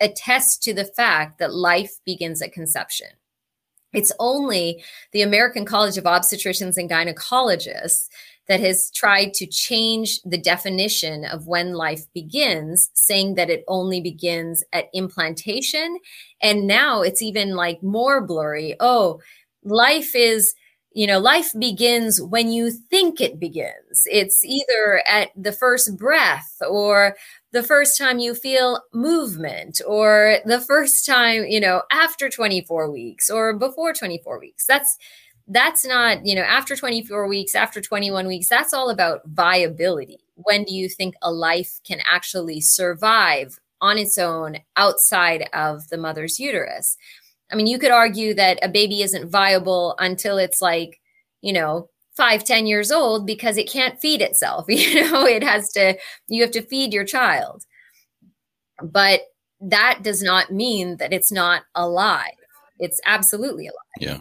attests 0.00 0.58
to 0.64 0.74
the 0.74 0.86
fact 0.86 1.38
that 1.38 1.54
life 1.54 1.92
begins 2.04 2.42
at 2.42 2.52
conception. 2.52 3.10
It's 3.92 4.10
only 4.18 4.82
the 5.12 5.22
American 5.22 5.66
College 5.66 5.98
of 5.98 6.04
Obstetricians 6.04 6.78
and 6.78 6.90
Gynecologists 6.90 8.08
that 8.48 8.60
has 8.60 8.90
tried 8.90 9.32
to 9.34 9.46
change 9.46 10.20
the 10.24 10.38
definition 10.38 11.24
of 11.24 11.46
when 11.46 11.74
life 11.74 12.04
begins, 12.12 12.90
saying 12.94 13.34
that 13.36 13.50
it 13.50 13.64
only 13.68 14.00
begins 14.00 14.64
at 14.72 14.88
implantation. 14.92 15.98
And 16.42 16.66
now 16.66 17.02
it's 17.02 17.22
even 17.22 17.54
like 17.54 17.82
more 17.82 18.26
blurry. 18.26 18.74
Oh, 18.80 19.20
life 19.64 20.14
is 20.14 20.54
you 20.94 21.06
know, 21.06 21.18
life 21.18 21.52
begins 21.58 22.20
when 22.20 22.50
you 22.50 22.70
think 22.70 23.20
it 23.20 23.40
begins. 23.40 24.02
It's 24.06 24.44
either 24.44 25.02
at 25.06 25.30
the 25.36 25.52
first 25.52 25.96
breath 25.96 26.56
or 26.68 27.16
the 27.52 27.62
first 27.62 27.96
time 27.96 28.18
you 28.18 28.34
feel 28.34 28.80
movement 28.92 29.80
or 29.86 30.38
the 30.44 30.60
first 30.60 31.06
time, 31.06 31.44
you 31.46 31.60
know, 31.60 31.82
after 31.90 32.28
24 32.28 32.90
weeks 32.90 33.30
or 33.30 33.56
before 33.56 33.92
24 33.92 34.38
weeks. 34.38 34.66
That's 34.66 34.98
that's 35.52 35.84
not, 35.84 36.24
you 36.24 36.34
know, 36.34 36.42
after 36.42 36.76
24 36.76 37.26
weeks, 37.28 37.54
after 37.54 37.80
21 37.80 38.26
weeks, 38.26 38.48
that's 38.48 38.72
all 38.72 38.90
about 38.90 39.22
viability. 39.26 40.18
When 40.34 40.64
do 40.64 40.74
you 40.74 40.88
think 40.88 41.14
a 41.22 41.30
life 41.30 41.80
can 41.86 42.00
actually 42.10 42.60
survive 42.60 43.58
on 43.80 43.98
its 43.98 44.18
own 44.18 44.58
outside 44.76 45.48
of 45.52 45.88
the 45.88 45.98
mother's 45.98 46.40
uterus? 46.40 46.96
I 47.50 47.56
mean, 47.56 47.66
you 47.66 47.78
could 47.78 47.90
argue 47.90 48.34
that 48.34 48.58
a 48.62 48.68
baby 48.68 49.02
isn't 49.02 49.30
viable 49.30 49.94
until 49.98 50.38
it's 50.38 50.62
like, 50.62 51.00
you 51.42 51.52
know, 51.52 51.90
five, 52.16 52.44
ten 52.44 52.66
years 52.66 52.90
old 52.90 53.26
because 53.26 53.56
it 53.56 53.70
can't 53.70 54.00
feed 54.00 54.22
itself. 54.22 54.66
You 54.68 55.10
know, 55.10 55.26
it 55.26 55.42
has 55.42 55.70
to, 55.72 55.98
you 56.28 56.42
have 56.42 56.52
to 56.52 56.62
feed 56.62 56.94
your 56.94 57.04
child. 57.04 57.64
But 58.82 59.22
that 59.60 60.00
does 60.02 60.22
not 60.22 60.50
mean 60.50 60.96
that 60.96 61.12
it's 61.12 61.30
not 61.30 61.62
alive. 61.74 62.32
It's 62.78 63.00
absolutely 63.04 63.66
alive. 63.66 63.76
Yeah. 64.00 64.20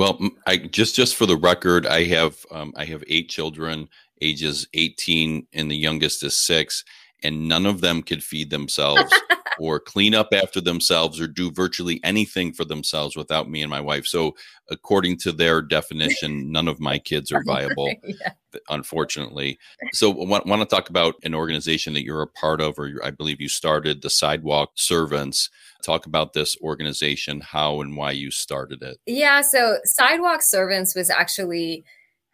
Well, 0.00 0.18
I 0.46 0.56
just 0.56 0.96
just 0.96 1.14
for 1.14 1.26
the 1.26 1.36
record, 1.36 1.86
I 1.86 2.04
have 2.04 2.46
um, 2.50 2.72
I 2.74 2.86
have 2.86 3.04
eight 3.06 3.28
children, 3.28 3.86
ages 4.22 4.66
eighteen, 4.72 5.46
and 5.52 5.70
the 5.70 5.76
youngest 5.76 6.24
is 6.24 6.34
six, 6.34 6.84
and 7.22 7.46
none 7.46 7.66
of 7.66 7.82
them 7.82 8.02
could 8.02 8.24
feed 8.24 8.48
themselves. 8.48 9.12
or 9.58 9.78
clean 9.78 10.14
up 10.14 10.28
after 10.32 10.58
themselves 10.58 11.20
or 11.20 11.26
do 11.26 11.50
virtually 11.50 12.00
anything 12.02 12.50
for 12.50 12.64
themselves 12.64 13.14
without 13.14 13.50
me 13.50 13.60
and 13.60 13.68
my 13.68 13.80
wife. 13.80 14.06
So, 14.06 14.34
according 14.70 15.18
to 15.18 15.32
their 15.32 15.60
definition, 15.60 16.50
none 16.52 16.66
of 16.66 16.80
my 16.80 16.98
kids 16.98 17.30
are 17.30 17.44
viable, 17.44 17.92
yeah. 18.04 18.32
unfortunately. 18.70 19.58
So, 19.92 20.12
I 20.12 20.24
want, 20.24 20.46
want 20.46 20.62
to 20.62 20.74
talk 20.74 20.88
about 20.88 21.16
an 21.24 21.34
organization 21.34 21.92
that 21.92 22.04
you're 22.04 22.22
a 22.22 22.26
part 22.26 22.62
of, 22.62 22.78
or 22.78 22.90
I 23.04 23.10
believe 23.10 23.38
you 23.38 23.50
started, 23.50 24.00
the 24.00 24.08
Sidewalk 24.08 24.70
Servants. 24.76 25.50
Talk 25.82 26.06
about 26.06 26.32
this 26.32 26.56
organization, 26.60 27.40
how 27.40 27.80
and 27.80 27.96
why 27.96 28.12
you 28.12 28.30
started 28.30 28.82
it. 28.82 28.98
Yeah. 29.06 29.40
So, 29.42 29.78
Sidewalk 29.84 30.42
Servants 30.42 30.94
was 30.94 31.10
actually 31.10 31.84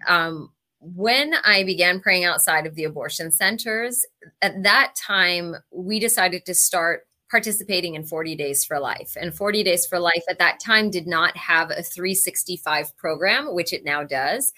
um, 0.06 0.50
when 0.80 1.34
I 1.44 1.64
began 1.64 2.00
praying 2.00 2.24
outside 2.24 2.66
of 2.66 2.74
the 2.74 2.84
abortion 2.84 3.30
centers, 3.30 4.04
at 4.42 4.62
that 4.62 4.94
time, 4.94 5.56
we 5.70 5.98
decided 5.98 6.44
to 6.46 6.54
start 6.54 7.06
participating 7.30 7.94
in 7.94 8.04
40 8.04 8.36
Days 8.36 8.64
for 8.64 8.78
Life. 8.78 9.16
And 9.20 9.34
40 9.34 9.64
Days 9.64 9.86
for 9.86 9.98
Life 9.98 10.22
at 10.28 10.38
that 10.38 10.60
time 10.60 10.90
did 10.90 11.06
not 11.06 11.36
have 11.36 11.70
a 11.70 11.82
365 11.82 12.96
program, 12.96 13.54
which 13.54 13.72
it 13.72 13.84
now 13.84 14.04
does. 14.04 14.52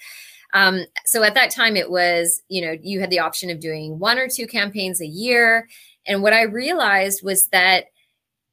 Um, 0.53 0.85
so 1.05 1.23
at 1.23 1.35
that 1.35 1.51
time, 1.51 1.75
it 1.75 1.89
was, 1.89 2.41
you 2.47 2.61
know, 2.65 2.75
you 2.81 2.99
had 2.99 3.09
the 3.09 3.19
option 3.19 3.49
of 3.49 3.59
doing 3.59 3.97
one 3.99 4.17
or 4.17 4.27
two 4.27 4.47
campaigns 4.47 5.01
a 5.01 5.07
year. 5.07 5.67
And 6.05 6.21
what 6.21 6.33
I 6.33 6.43
realized 6.43 7.23
was 7.23 7.47
that 7.47 7.85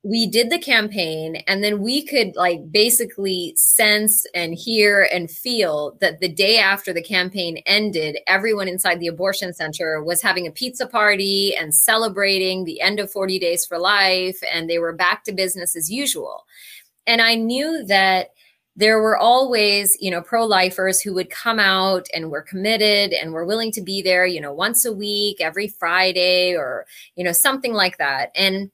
we 0.06 0.24
did 0.24 0.50
the 0.50 0.58
campaign 0.58 1.34
and 1.48 1.64
then 1.64 1.80
we 1.80 2.00
could 2.00 2.36
like 2.36 2.70
basically 2.70 3.52
sense 3.56 4.24
and 4.34 4.54
hear 4.54 5.08
and 5.12 5.28
feel 5.28 5.96
that 6.00 6.20
the 6.20 6.28
day 6.28 6.58
after 6.58 6.92
the 6.92 7.02
campaign 7.02 7.56
ended 7.66 8.16
everyone 8.28 8.68
inside 8.68 9.00
the 9.00 9.08
abortion 9.08 9.52
center 9.52 10.00
was 10.00 10.22
having 10.22 10.46
a 10.46 10.52
pizza 10.52 10.86
party 10.86 11.56
and 11.56 11.74
celebrating 11.74 12.62
the 12.62 12.80
end 12.80 13.00
of 13.00 13.10
40 13.10 13.40
days 13.40 13.66
for 13.66 13.80
life 13.80 14.40
and 14.54 14.70
they 14.70 14.78
were 14.78 14.92
back 14.92 15.24
to 15.24 15.32
business 15.32 15.74
as 15.74 15.90
usual. 15.90 16.46
And 17.08 17.20
i 17.20 17.34
knew 17.34 17.84
that 17.86 18.28
there 18.76 19.00
were 19.00 19.16
always 19.16 19.96
you 20.00 20.10
know 20.12 20.20
pro-lifers 20.22 21.00
who 21.00 21.14
would 21.14 21.30
come 21.30 21.58
out 21.58 22.06
and 22.14 22.30
were 22.30 22.42
committed 22.42 23.12
and 23.12 23.32
were 23.32 23.44
willing 23.44 23.72
to 23.72 23.80
be 23.80 24.02
there 24.02 24.26
you 24.26 24.40
know 24.40 24.52
once 24.52 24.84
a 24.84 24.92
week 24.92 25.40
every 25.40 25.66
friday 25.66 26.54
or 26.54 26.84
you 27.16 27.24
know 27.24 27.32
something 27.32 27.72
like 27.72 27.98
that. 27.98 28.30
And 28.36 28.70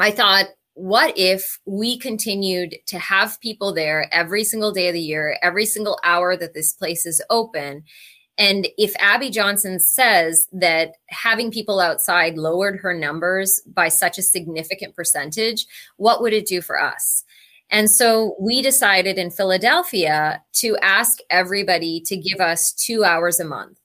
I 0.00 0.10
thought, 0.10 0.46
what 0.74 1.12
if 1.16 1.58
we 1.66 1.98
continued 1.98 2.74
to 2.86 2.98
have 2.98 3.40
people 3.40 3.74
there 3.74 4.08
every 4.12 4.44
single 4.44 4.72
day 4.72 4.88
of 4.88 4.94
the 4.94 5.00
year, 5.00 5.36
every 5.42 5.66
single 5.66 5.98
hour 6.02 6.36
that 6.38 6.54
this 6.54 6.72
place 6.72 7.04
is 7.04 7.22
open? 7.28 7.84
And 8.38 8.66
if 8.78 8.94
Abby 8.98 9.28
Johnson 9.28 9.78
says 9.78 10.48
that 10.52 10.92
having 11.10 11.50
people 11.50 11.80
outside 11.80 12.38
lowered 12.38 12.80
her 12.80 12.94
numbers 12.94 13.60
by 13.66 13.88
such 13.88 14.16
a 14.16 14.22
significant 14.22 14.96
percentage, 14.96 15.66
what 15.98 16.22
would 16.22 16.32
it 16.32 16.46
do 16.46 16.62
for 16.62 16.80
us? 16.80 17.22
And 17.68 17.90
so 17.90 18.34
we 18.40 18.62
decided 18.62 19.18
in 19.18 19.30
Philadelphia 19.30 20.42
to 20.54 20.78
ask 20.78 21.18
everybody 21.28 22.00
to 22.06 22.16
give 22.16 22.40
us 22.40 22.72
two 22.72 23.04
hours 23.04 23.38
a 23.38 23.44
month. 23.44 23.79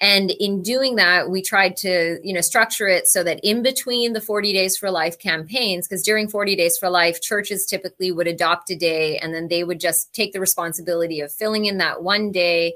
And 0.00 0.30
in 0.30 0.62
doing 0.62 0.94
that, 0.96 1.28
we 1.28 1.42
tried 1.42 1.76
to, 1.78 2.20
you 2.22 2.32
know, 2.32 2.40
structure 2.40 2.86
it 2.86 3.08
so 3.08 3.24
that 3.24 3.40
in 3.42 3.62
between 3.62 4.12
the 4.12 4.20
40 4.20 4.52
Days 4.52 4.76
for 4.76 4.90
Life 4.90 5.18
campaigns, 5.18 5.88
because 5.88 6.04
during 6.04 6.28
40 6.28 6.54
Days 6.54 6.78
for 6.78 6.88
Life, 6.88 7.20
churches 7.20 7.66
typically 7.66 8.12
would 8.12 8.28
adopt 8.28 8.70
a 8.70 8.76
day 8.76 9.18
and 9.18 9.34
then 9.34 9.48
they 9.48 9.64
would 9.64 9.80
just 9.80 10.14
take 10.14 10.32
the 10.32 10.40
responsibility 10.40 11.20
of 11.20 11.32
filling 11.32 11.64
in 11.64 11.78
that 11.78 12.02
one 12.02 12.30
day 12.30 12.74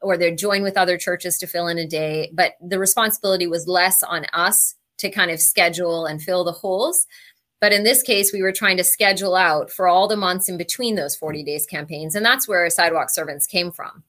or 0.00 0.16
they'd 0.16 0.38
join 0.38 0.62
with 0.62 0.76
other 0.76 0.98
churches 0.98 1.38
to 1.38 1.46
fill 1.46 1.68
in 1.68 1.78
a 1.78 1.86
day. 1.86 2.30
But 2.34 2.52
the 2.60 2.78
responsibility 2.78 3.46
was 3.46 3.66
less 3.66 4.02
on 4.02 4.26
us 4.32 4.74
to 4.98 5.10
kind 5.10 5.30
of 5.30 5.40
schedule 5.40 6.06
and 6.06 6.22
fill 6.22 6.44
the 6.44 6.52
holes. 6.52 7.06
But 7.60 7.72
in 7.72 7.82
this 7.82 8.02
case, 8.02 8.32
we 8.32 8.42
were 8.42 8.52
trying 8.52 8.76
to 8.76 8.84
schedule 8.84 9.34
out 9.34 9.70
for 9.70 9.88
all 9.88 10.06
the 10.06 10.16
months 10.16 10.48
in 10.48 10.56
between 10.56 10.94
those 10.94 11.16
40 11.16 11.42
days 11.42 11.66
campaigns. 11.66 12.14
And 12.14 12.24
that's 12.24 12.46
where 12.46 12.68
Sidewalk 12.70 13.10
Servants 13.10 13.46
came 13.46 13.72
from. 13.72 14.04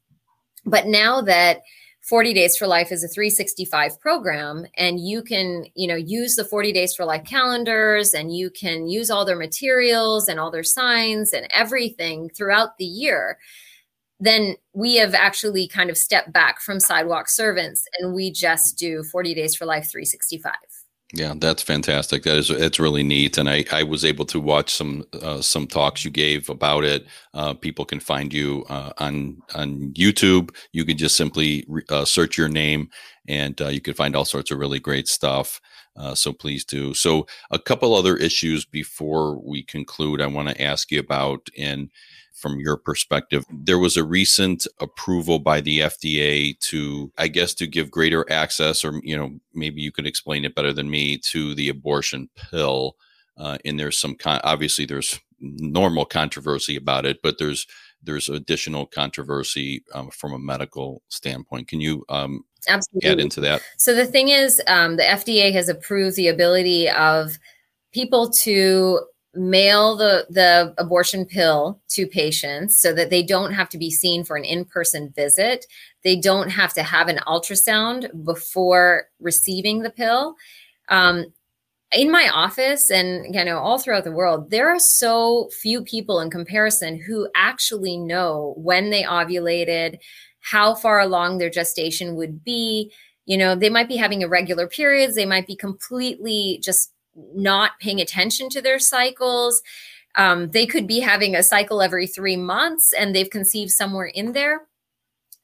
But 0.66 0.86
now 0.88 1.22
that 1.22 1.62
40 2.10 2.34
days 2.34 2.58
for 2.58 2.66
life 2.66 2.92
is 2.92 3.04
a 3.04 3.08
365 3.08 4.02
program 4.02 4.66
and 4.76 5.00
you 5.00 5.22
can 5.22 5.66
you 5.76 5.88
know 5.88 5.96
use 5.96 6.36
the 6.36 6.44
40 6.44 6.74
days 6.74 6.96
for 6.96 7.06
life 7.06 7.24
calendars 7.24 8.16
and 8.16 8.36
you 8.36 8.50
can 8.50 8.88
use 8.88 9.12
all 9.12 9.26
their 9.26 9.38
materials 9.38 10.28
and 10.28 10.40
all 10.40 10.50
their 10.50 10.64
signs 10.64 11.34
and 11.34 11.48
everything 11.52 12.28
throughout 12.30 12.80
the 12.80 12.86
year. 12.86 13.38
Then 14.20 14.56
we 14.74 14.96
have 14.96 15.14
actually 15.14 15.68
kind 15.68 15.92
of 15.92 15.98
stepped 15.98 16.34
back 16.34 16.62
from 16.62 16.80
sidewalk 16.80 17.30
servants 17.30 17.86
and 18.00 18.16
we 18.16 18.32
just 18.32 18.76
do 18.76 19.04
40 19.04 19.36
days 19.36 19.56
for 19.56 19.66
life 19.66 19.88
365 19.92 20.54
yeah, 21.14 21.34
that's 21.36 21.64
fantastic. 21.64 22.22
That 22.24 22.38
is 22.38 22.52
it's 22.52 22.80
really 22.80 23.02
neat, 23.02 23.40
and 23.40 23.50
I, 23.50 23.66
I 23.72 23.82
was 23.82 24.06
able 24.06 24.26
to 24.26 24.40
watch 24.40 24.72
some 24.72 25.04
uh, 25.20 25.42
some 25.42 25.66
talks 25.66 26.06
you 26.06 26.12
gave 26.12 26.50
about 26.50 26.84
it. 26.84 27.08
Uh, 27.34 27.56
people 27.56 27.84
can 27.84 28.00
find 28.00 28.32
you 28.32 28.64
uh, 28.70 28.94
on 29.00 29.42
on 29.56 29.92
YouTube. 29.94 30.56
You 30.72 30.86
can 30.86 30.98
just 30.98 31.16
simply 31.16 31.66
re- 31.68 31.84
uh, 31.90 32.06
search 32.06 32.38
your 32.38 32.48
name, 32.48 32.90
and 33.28 33.60
uh, 33.60 33.70
you 33.70 33.82
can 33.82 33.96
find 33.96 34.16
all 34.16 34.26
sorts 34.26 34.52
of 34.52 34.60
really 34.60 34.80
great 34.80 35.08
stuff. 35.08 35.60
Uh, 35.96 36.14
so 36.14 36.32
please 36.32 36.64
do. 36.64 36.94
So 36.94 37.26
a 37.50 37.58
couple 37.58 37.96
other 37.96 38.16
issues 38.16 38.64
before 38.64 39.40
we 39.40 39.64
conclude, 39.64 40.22
I 40.22 40.28
want 40.28 40.50
to 40.50 40.62
ask 40.62 40.92
you 40.92 41.00
about 41.00 41.50
in 41.56 41.90
from 42.40 42.60
your 42.60 42.78
perspective. 42.78 43.46
There 43.52 43.80
was 43.80 43.98
a 43.98 44.04
recent 44.04 44.66
approval 44.80 45.40
by 45.40 45.62
the 45.62 45.80
FDA 45.80 46.58
to, 46.62 47.12
I 47.18 47.28
guess, 47.28 47.54
to 47.56 47.68
give 47.68 47.92
greater 47.92 48.26
access, 48.32 48.84
or, 48.84 49.00
you 49.04 49.18
know, 49.18 49.40
maybe 49.54 49.82
you 49.82 49.92
could 49.92 50.08
explain 50.08 50.46
it 50.46 50.56
better 50.56 50.74
than 50.74 50.90
me, 50.90 51.18
to 51.18 51.54
the 51.54 51.70
abortion 51.70 52.30
pill. 52.36 52.96
Uh, 53.38 53.58
and 53.66 53.80
there's 53.80 53.98
some, 53.98 54.16
con- 54.16 54.42
obviously, 54.44 54.86
there's 54.86 55.20
normal 55.40 56.06
controversy 56.06 56.76
about 56.76 57.06
it, 57.06 57.22
but 57.22 57.38
there's 57.38 57.68
there's 58.02 58.30
additional 58.30 58.86
controversy 58.86 59.84
um, 59.94 60.10
from 60.10 60.34
a 60.34 60.40
medical 60.40 61.02
standpoint. 61.10 61.68
Can 61.68 61.82
you 61.82 62.06
um, 62.08 62.46
Absolutely. 62.68 63.10
add 63.10 63.20
into 63.20 63.42
that? 63.42 63.62
So 63.78 63.94
the 63.94 64.06
thing 64.06 64.30
is, 64.30 64.62
um, 64.68 64.96
the 64.96 65.04
FDA 65.04 65.52
has 65.52 65.68
approved 65.68 66.16
the 66.16 66.30
ability 66.30 66.90
of 66.90 67.38
people 67.92 68.30
to 68.30 69.02
mail 69.36 69.96
the 69.96 70.26
the 70.30 70.74
abortion 70.78 71.26
pill 71.26 71.80
to 71.90 72.08
patients 72.08 72.82
so 72.82 72.94
that 72.94 73.10
they 73.10 73.22
don't 73.22 73.54
have 73.54 73.70
to 73.70 73.78
be 73.78 73.92
seen 73.92 74.24
for 74.24 74.36
an 74.36 74.44
in-person 74.44 75.14
visit. 75.16 75.66
They 76.04 76.16
don't 76.16 76.50
have 76.50 76.74
to 76.74 76.84
have 76.84 77.08
an 77.08 77.20
ultrasound 77.28 78.26
before 78.26 79.08
receiving 79.20 79.82
the 79.82 79.92
pill. 79.92 80.36
Um, 80.90 81.26
in 81.92 82.12
my 82.12 82.30
office 82.32 82.92
and 82.92 83.34
you 83.34 83.44
know 83.44 83.58
all 83.58 83.80
throughout 83.80 84.04
the 84.04 84.12
world 84.12 84.52
there 84.52 84.70
are 84.70 84.80
so 84.80 85.50
few 85.60 85.82
people 85.84 86.20
in 86.20 86.30
comparison 86.30 87.02
who 87.02 87.28
actually 87.36 87.98
know 87.98 88.54
when 88.58 88.92
they 88.92 89.02
ovulated 89.02 89.98
how 90.42 90.76
far 90.76 91.00
along 91.00 91.38
their 91.38 91.50
gestation 91.50 92.16
would 92.16 92.44
be. 92.44 92.92
You 93.26 93.38
know 93.38 93.56
they 93.56 93.70
might 93.70 93.88
be 93.88 93.98
having 93.98 94.22
irregular 94.22 94.68
periods. 94.68 95.16
They 95.16 95.26
might 95.26 95.48
be 95.48 95.56
completely 95.56 96.60
just 96.64 96.94
not 97.34 97.72
paying 97.80 98.00
attention 98.02 98.50
to 98.50 98.62
their 98.62 98.80
cycles. 98.80 99.62
Um, 100.16 100.52
they 100.52 100.66
could 100.66 100.88
be 100.88 101.00
having 101.00 101.36
a 101.36 101.44
cycle 101.44 101.82
every 101.82 102.08
three 102.08 102.38
months 102.38 102.94
and 102.94 103.16
they've 103.16 103.30
conceived 103.30 103.72
somewhere 103.72 104.08
in 104.08 104.34
there. 104.34 104.68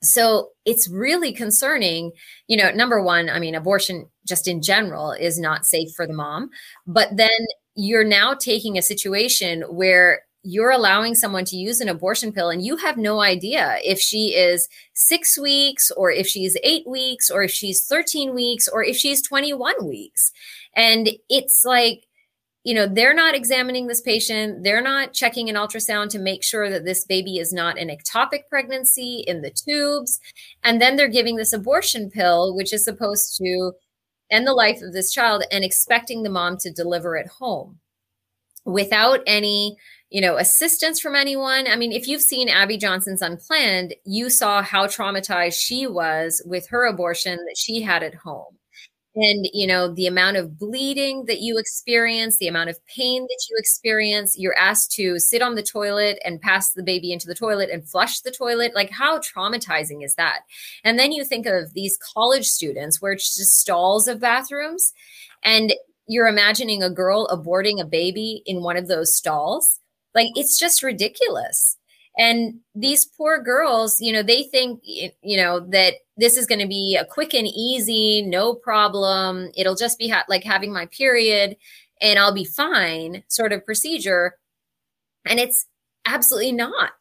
So 0.02 0.50
it's 0.66 0.90
really 0.90 1.32
concerning. 1.32 2.12
You 2.48 2.58
know, 2.58 2.72
number 2.72 3.02
one, 3.02 3.30
I 3.30 3.40
mean, 3.40 3.56
abortion 3.56 4.08
just 4.28 4.48
in 4.48 4.62
general 4.62 5.12
is 5.12 5.40
not 5.40 5.66
safe 5.66 5.92
for 5.96 6.06
the 6.08 6.14
mom. 6.14 6.50
But 6.86 7.16
then 7.16 7.30
you're 7.76 8.04
now 8.04 8.34
taking 8.34 8.78
a 8.78 8.82
situation 8.82 9.64
where 9.64 10.22
you're 10.48 10.70
allowing 10.70 11.16
someone 11.16 11.44
to 11.44 11.58
use 11.58 11.82
an 11.82 11.90
abortion 11.90 12.32
pill 12.32 12.52
and 12.52 12.64
you 12.64 12.78
have 12.78 12.98
no 12.98 13.20
idea 13.20 13.78
if 13.84 14.00
she 14.00 14.36
is 14.36 14.70
six 14.94 15.40
weeks 15.40 15.90
or 15.98 16.12
if 16.12 16.28
she's 16.28 16.56
eight 16.64 16.88
weeks 16.88 17.32
or 17.32 17.42
if 17.42 17.50
she's 17.50 17.84
13 17.84 18.36
weeks 18.36 18.68
or 18.68 18.84
if 18.84 18.96
she's 18.96 19.24
21 19.24 19.88
weeks. 19.88 20.32
And 20.76 21.10
it's 21.30 21.64
like, 21.66 22.06
you 22.64 22.76
know, 22.76 22.86
they're 22.86 23.16
not 23.16 23.34
examining 23.34 23.88
this 23.88 24.02
patient. 24.02 24.64
They're 24.64 24.84
not 24.84 25.14
checking 25.14 25.50
an 25.50 25.56
ultrasound 25.56 26.10
to 26.10 26.20
make 26.20 26.44
sure 26.44 26.70
that 26.70 26.86
this 26.86 27.06
baby 27.06 27.40
is 27.40 27.52
not 27.52 27.80
an 27.80 27.90
ectopic 27.90 28.48
pregnancy 28.48 29.24
in 29.28 29.42
the 29.42 29.52
tubes. 29.52 30.20
And 30.64 30.80
then 30.80 30.96
they're 30.96 31.08
giving 31.08 31.38
this 31.38 31.54
abortion 31.54 32.12
pill, 32.12 32.56
which 32.56 32.72
is 32.72 32.86
supposed 32.86 33.36
to 33.38 33.74
end 34.30 34.46
the 34.46 34.54
life 34.54 34.84
of 34.84 34.94
this 34.94 35.12
child 35.12 35.44
and 35.52 35.64
expecting 35.64 36.22
the 36.22 36.30
mom 36.30 36.58
to 36.58 36.72
deliver 36.72 37.18
at 37.18 37.28
home 37.28 37.80
without 38.64 39.22
any 39.26 39.78
you 40.16 40.22
know 40.22 40.38
assistance 40.38 41.02
from 41.02 41.14
anyone. 41.14 41.68
I 41.68 41.76
mean 41.76 41.92
if 41.92 42.08
you've 42.08 42.22
seen 42.22 42.48
abby 42.48 42.78
johnson's 42.78 43.22
unplanned 43.22 43.94
you 44.06 44.30
saw 44.30 44.62
how 44.62 44.88
traumatized 44.88 45.60
she 45.60 45.88
was 45.88 46.42
with 46.46 46.70
her 46.70 46.86
abortion 46.86 47.36
that 47.36 47.58
she 47.58 47.82
had 47.82 48.02
at 48.02 48.16
home. 48.16 48.58
And 49.16 49.46
you 49.52 49.68
know 49.68 49.94
the 49.94 50.08
amount 50.08 50.38
of 50.38 50.58
bleeding 50.58 51.26
that 51.26 51.42
you 51.42 51.58
experience 51.58 52.38
the 52.38 52.48
amount 52.48 52.70
of 52.70 52.80
pain 52.88 53.24
that 53.24 53.46
you 53.50 53.58
experience 53.60 54.38
you're 54.38 54.58
asked 54.58 54.94
to 54.94 55.20
sit 55.20 55.42
on 55.42 55.56
the 55.56 55.64
toilet 55.64 56.18
and 56.24 56.40
pass 56.40 56.72
the 56.72 56.84
baby 56.84 57.12
into 57.12 57.28
the 57.28 57.36
toilet 57.36 57.70
and 57.70 57.86
flush 57.86 58.22
the 58.22 58.32
toilet. 58.32 58.74
Like 58.74 58.92
how 58.92 59.20
traumatizing 59.20 60.02
is 60.02 60.16
that? 60.16 60.44
And 60.86 60.98
then 60.98 61.12
you 61.12 61.26
think 61.26 61.46
of 61.46 61.74
these 61.74 62.00
college 62.14 62.46
students 62.46 63.02
where 63.02 63.12
it's 63.12 63.36
just 63.36 63.60
stalls 63.60 64.08
of 64.08 64.22
bathrooms 64.22 64.94
and 65.44 65.74
you're 66.08 66.28
imagining 66.28 66.84
a 66.84 66.90
girl 66.90 67.28
aborting 67.28 67.82
a 67.82 67.86
baby 67.86 68.44
in 68.46 68.62
one 68.62 68.78
of 68.78 68.88
those 68.88 69.14
stalls 69.14 69.82
like 70.16 70.30
it's 70.36 70.58
just 70.58 70.82
ridiculous 70.82 71.78
and 72.18 72.60
these 72.74 73.06
poor 73.06 73.42
girls, 73.42 74.00
you 74.00 74.14
know, 74.14 74.24
they 74.24 74.44
think, 74.44 74.82
you 74.84 75.38
know, 75.38 75.60
that 75.72 75.96
this 76.18 76.38
is 76.38 76.48
going 76.48 76.62
to 76.62 76.68
be 76.68 76.96
a 76.96 77.06
quick 77.06 77.34
and 77.34 77.48
easy, 77.48 78.22
no 78.22 78.56
problem. 78.56 79.52
It'll 79.56 79.76
just 79.76 80.00
be 80.00 80.08
ha- 80.08 80.26
like 80.30 80.44
having 80.44 80.72
my 80.72 80.86
period 80.88 81.58
and 82.02 82.18
I'll 82.18 82.34
be 82.34 82.46
fine 82.46 83.24
sort 83.28 83.52
of 83.52 83.66
procedure. 83.66 84.38
And 85.26 85.40
it's 85.40 85.68
absolutely 86.06 86.54
not. 86.54 86.94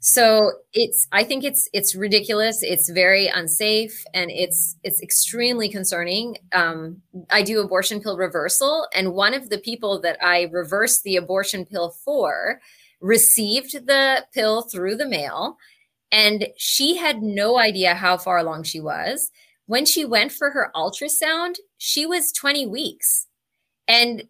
So 0.00 0.52
it's 0.72 1.06
I 1.12 1.24
think 1.24 1.44
it's 1.44 1.68
it's 1.74 1.94
ridiculous. 1.94 2.62
It's 2.62 2.88
very 2.88 3.26
unsafe 3.26 4.02
and 4.14 4.30
it's 4.30 4.76
it's 4.82 5.02
extremely 5.02 5.68
concerning. 5.68 6.38
Um, 6.52 7.02
I 7.30 7.42
do 7.42 7.60
abortion 7.60 8.00
pill 8.00 8.16
reversal, 8.16 8.88
and 8.94 9.12
one 9.12 9.34
of 9.34 9.50
the 9.50 9.58
people 9.58 10.00
that 10.00 10.16
I 10.22 10.48
reversed 10.50 11.02
the 11.02 11.16
abortion 11.16 11.66
pill 11.66 11.90
for 11.90 12.60
received 13.02 13.86
the 13.86 14.24
pill 14.32 14.62
through 14.62 14.96
the 14.96 15.08
mail, 15.08 15.58
and 16.10 16.48
she 16.56 16.96
had 16.96 17.22
no 17.22 17.58
idea 17.58 17.94
how 17.94 18.16
far 18.16 18.38
along 18.38 18.62
she 18.62 18.80
was. 18.80 19.30
When 19.66 19.84
she 19.84 20.06
went 20.06 20.32
for 20.32 20.50
her 20.50 20.72
ultrasound, 20.74 21.56
she 21.78 22.06
was 22.06 22.32
20 22.32 22.66
weeks. 22.66 23.26
And 23.86 24.24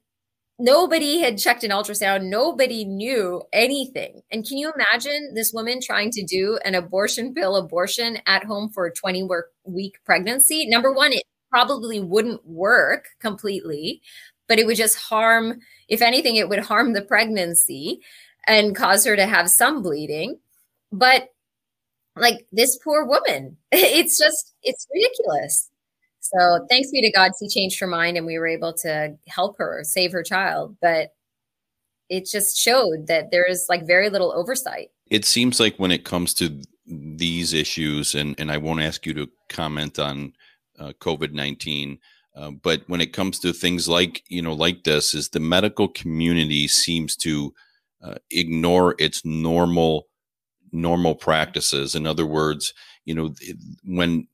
nobody 0.60 1.20
had 1.20 1.38
checked 1.38 1.64
an 1.64 1.70
ultrasound. 1.70 2.24
Nobody 2.24 2.84
knew 2.84 3.42
anything. 3.52 4.20
And 4.30 4.46
can 4.46 4.58
you 4.58 4.72
imagine 4.72 5.34
this 5.34 5.52
woman 5.52 5.80
trying 5.82 6.10
to 6.12 6.24
do 6.24 6.58
an 6.64 6.74
abortion 6.74 7.34
pill 7.34 7.56
abortion 7.56 8.18
at 8.26 8.44
home 8.44 8.68
for 8.68 8.86
a 8.86 8.92
20 8.92 9.28
week 9.64 9.98
pregnancy? 10.04 10.66
Number 10.68 10.92
one, 10.92 11.12
it 11.12 11.24
probably 11.50 11.98
wouldn't 11.98 12.46
work 12.46 13.08
completely, 13.20 14.02
but 14.46 14.58
it 14.58 14.66
would 14.66 14.76
just 14.76 14.98
harm, 14.98 15.60
if 15.88 16.02
anything, 16.02 16.36
it 16.36 16.48
would 16.48 16.60
harm 16.60 16.92
the 16.92 17.02
pregnancy 17.02 18.00
and 18.46 18.76
cause 18.76 19.04
her 19.04 19.16
to 19.16 19.26
have 19.26 19.50
some 19.50 19.82
bleeding. 19.82 20.38
But 20.92 21.28
like 22.16 22.46
this 22.52 22.78
poor 22.84 23.04
woman, 23.06 23.56
it's 23.72 24.18
just, 24.18 24.54
it's 24.62 24.86
ridiculous. 24.92 25.70
So 26.20 26.66
thanks 26.68 26.90
be 26.90 27.00
to 27.02 27.10
God, 27.10 27.32
she 27.38 27.48
changed 27.48 27.80
her 27.80 27.86
mind 27.86 28.16
and 28.16 28.26
we 28.26 28.38
were 28.38 28.46
able 28.46 28.72
to 28.74 29.16
help 29.26 29.58
her 29.58 29.80
save 29.84 30.12
her 30.12 30.22
child. 30.22 30.76
But 30.80 31.12
it 32.08 32.26
just 32.26 32.58
showed 32.58 33.06
that 33.06 33.30
there 33.30 33.44
is 33.44 33.66
like 33.68 33.86
very 33.86 34.10
little 34.10 34.32
oversight. 34.32 34.90
It 35.10 35.24
seems 35.24 35.60
like 35.60 35.76
when 35.76 35.92
it 35.92 36.04
comes 36.04 36.34
to 36.34 36.60
these 36.86 37.52
issues, 37.52 38.14
and, 38.14 38.34
and 38.38 38.50
I 38.50 38.58
won't 38.58 38.80
ask 38.80 39.06
you 39.06 39.14
to 39.14 39.28
comment 39.48 39.98
on 39.98 40.32
uh, 40.78 40.92
COVID 41.00 41.32
19. 41.32 41.98
Uh, 42.36 42.50
but 42.50 42.82
when 42.86 43.00
it 43.00 43.12
comes 43.12 43.38
to 43.40 43.52
things 43.52 43.88
like 43.88 44.22
you 44.28 44.40
know 44.40 44.54
like 44.54 44.84
this 44.84 45.14
is 45.14 45.28
the 45.28 45.40
medical 45.40 45.88
community 45.88 46.68
seems 46.68 47.16
to 47.16 47.52
uh, 48.02 48.14
ignore 48.30 48.94
its 48.98 49.24
normal 49.24 50.06
normal 50.72 51.14
practices. 51.14 51.94
In 51.94 52.06
other 52.06 52.26
words, 52.26 52.72
you 53.04 53.14
know, 53.14 53.34
when 53.84 54.28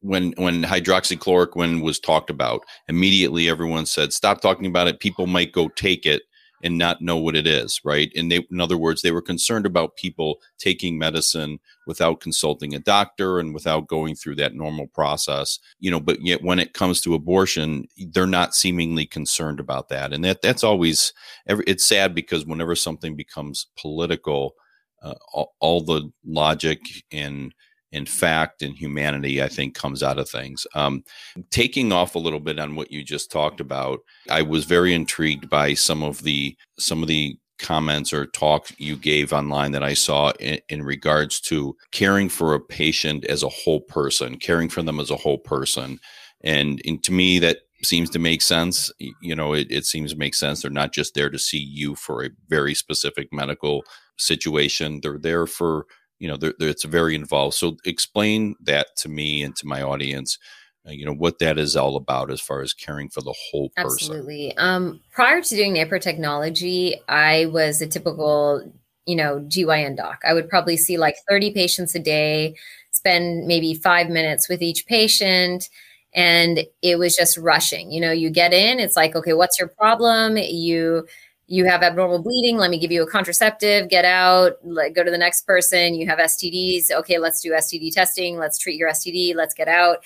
when 0.00 0.32
when 0.36 0.62
hydroxychloroquine 0.62 1.82
was 1.82 2.00
talked 2.00 2.30
about, 2.30 2.62
immediately 2.88 3.48
everyone 3.48 3.86
said, 3.86 4.12
"Stop 4.12 4.40
talking 4.40 4.66
about 4.66 4.88
it. 4.88 5.00
People 5.00 5.26
might 5.26 5.52
go 5.52 5.68
take 5.68 6.06
it." 6.06 6.22
and 6.62 6.78
not 6.78 7.02
know 7.02 7.16
what 7.16 7.36
it 7.36 7.46
is, 7.46 7.80
right? 7.84 8.10
And 8.16 8.30
they, 8.30 8.46
in 8.50 8.60
other 8.60 8.76
words, 8.76 9.02
they 9.02 9.10
were 9.10 9.22
concerned 9.22 9.66
about 9.66 9.96
people 9.96 10.40
taking 10.58 10.98
medicine 10.98 11.58
without 11.86 12.20
consulting 12.20 12.74
a 12.74 12.78
doctor 12.78 13.38
and 13.38 13.52
without 13.54 13.86
going 13.86 14.14
through 14.14 14.36
that 14.36 14.54
normal 14.54 14.86
process, 14.88 15.58
you 15.78 15.90
know. 15.90 16.00
But 16.00 16.24
yet, 16.24 16.42
when 16.42 16.58
it 16.58 16.72
comes 16.72 17.00
to 17.02 17.14
abortion, 17.14 17.86
they're 18.10 18.26
not 18.26 18.54
seemingly 18.54 19.06
concerned 19.06 19.60
about 19.60 19.88
that, 19.90 20.12
and 20.12 20.24
that 20.24 20.42
that's 20.42 20.64
always. 20.64 21.12
It's 21.46 21.84
sad 21.84 22.14
because 22.14 22.46
whenever 22.46 22.74
something 22.74 23.16
becomes 23.16 23.68
political, 23.78 24.54
uh, 25.02 25.14
all, 25.32 25.54
all, 25.60 25.82
the 25.82 26.10
logic 26.24 26.80
and 27.12 27.54
in 27.92 28.06
fact 28.06 28.62
and 28.62 28.76
humanity 28.76 29.42
i 29.42 29.48
think 29.48 29.74
comes 29.74 30.02
out 30.02 30.18
of 30.18 30.28
things 30.28 30.66
um, 30.74 31.02
taking 31.50 31.92
off 31.92 32.14
a 32.14 32.20
little 32.20 32.40
bit 32.40 32.58
on 32.58 32.74
what 32.74 32.90
you 32.90 33.02
just 33.02 33.30
talked 33.30 33.60
about 33.60 34.00
i 34.30 34.42
was 34.42 34.64
very 34.64 34.94
intrigued 34.94 35.48
by 35.48 35.74
some 35.74 36.02
of 36.02 36.22
the 36.22 36.56
some 36.78 37.02
of 37.02 37.08
the 37.08 37.36
comments 37.58 38.12
or 38.12 38.26
talk 38.26 38.68
you 38.76 38.96
gave 38.96 39.32
online 39.32 39.72
that 39.72 39.82
i 39.82 39.94
saw 39.94 40.30
in, 40.40 40.58
in 40.68 40.82
regards 40.82 41.40
to 41.40 41.74
caring 41.90 42.28
for 42.28 42.54
a 42.54 42.60
patient 42.60 43.24
as 43.26 43.42
a 43.42 43.48
whole 43.48 43.80
person 43.80 44.36
caring 44.36 44.68
for 44.68 44.82
them 44.82 45.00
as 45.00 45.10
a 45.10 45.16
whole 45.16 45.38
person 45.38 45.98
and, 46.42 46.82
and 46.84 47.02
to 47.02 47.12
me 47.12 47.38
that 47.38 47.58
seems 47.82 48.10
to 48.10 48.18
make 48.18 48.42
sense. 48.42 48.90
You 49.20 49.34
know, 49.34 49.54
it, 49.54 49.68
it 49.70 49.86
seems 49.86 50.12
to 50.12 50.18
make 50.18 50.34
sense. 50.34 50.62
They're 50.62 50.70
not 50.70 50.92
just 50.92 51.14
there 51.14 51.30
to 51.30 51.38
see 51.38 51.58
you 51.58 51.94
for 51.94 52.24
a 52.24 52.30
very 52.48 52.74
specific 52.74 53.28
medical 53.32 53.84
situation. 54.18 55.00
They're 55.02 55.18
there 55.18 55.46
for, 55.46 55.86
you 56.18 56.28
know, 56.28 56.36
they're, 56.36 56.54
they're, 56.58 56.68
it's 56.68 56.84
very 56.84 57.14
involved. 57.14 57.54
So 57.54 57.76
explain 57.84 58.56
that 58.62 58.88
to 58.98 59.08
me 59.08 59.42
and 59.42 59.54
to 59.56 59.66
my 59.66 59.82
audience. 59.82 60.38
Uh, 60.86 60.92
you 60.92 61.04
know 61.04 61.12
what 61.12 61.40
that 61.40 61.58
is 61.58 61.74
all 61.74 61.96
about 61.96 62.30
as 62.30 62.40
far 62.40 62.62
as 62.62 62.72
caring 62.72 63.08
for 63.08 63.20
the 63.20 63.34
whole 63.50 63.70
person. 63.70 63.86
Absolutely. 63.86 64.56
Um, 64.56 65.00
prior 65.10 65.40
to 65.42 65.56
doing 65.56 65.74
NaPro 65.74 66.00
technology, 66.00 66.94
I 67.08 67.46
was 67.46 67.82
a 67.82 67.88
typical, 67.88 68.72
you 69.04 69.16
know, 69.16 69.40
GYN 69.48 69.96
doc. 69.96 70.20
I 70.24 70.32
would 70.32 70.48
probably 70.48 70.76
see 70.76 70.96
like 70.96 71.16
30 71.28 71.52
patients 71.52 71.96
a 71.96 71.98
day, 71.98 72.54
spend 72.92 73.48
maybe 73.48 73.74
five 73.74 74.08
minutes 74.08 74.48
with 74.48 74.62
each 74.62 74.86
patient 74.86 75.68
and 76.14 76.60
it 76.82 76.98
was 76.98 77.14
just 77.14 77.36
rushing 77.36 77.92
you 77.92 78.00
know 78.00 78.10
you 78.10 78.30
get 78.30 78.52
in 78.52 78.80
it's 78.80 78.96
like 78.96 79.14
okay 79.14 79.34
what's 79.34 79.58
your 79.58 79.68
problem 79.68 80.36
you 80.36 81.06
you 81.46 81.64
have 81.64 81.82
abnormal 81.82 82.22
bleeding 82.22 82.56
let 82.56 82.70
me 82.70 82.78
give 82.78 82.90
you 82.90 83.02
a 83.02 83.10
contraceptive 83.10 83.88
get 83.88 84.04
out 84.04 84.54
let, 84.64 84.94
go 84.94 85.04
to 85.04 85.10
the 85.10 85.18
next 85.18 85.46
person 85.46 85.94
you 85.94 86.06
have 86.06 86.18
stds 86.18 86.90
okay 86.90 87.18
let's 87.18 87.40
do 87.40 87.52
std 87.52 87.92
testing 87.92 88.36
let's 88.36 88.58
treat 88.58 88.76
your 88.76 88.90
std 88.90 89.34
let's 89.34 89.54
get 89.54 89.68
out 89.68 89.98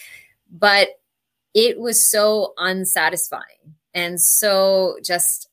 but 0.50 0.88
it 1.54 1.78
was 1.80 2.08
so 2.10 2.52
unsatisfying 2.58 3.74
and 3.94 4.20
so 4.20 4.96
just 5.02 5.48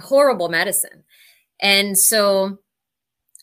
horrible 0.00 0.48
medicine. 0.48 1.04
And 1.60 1.96
so 1.96 2.58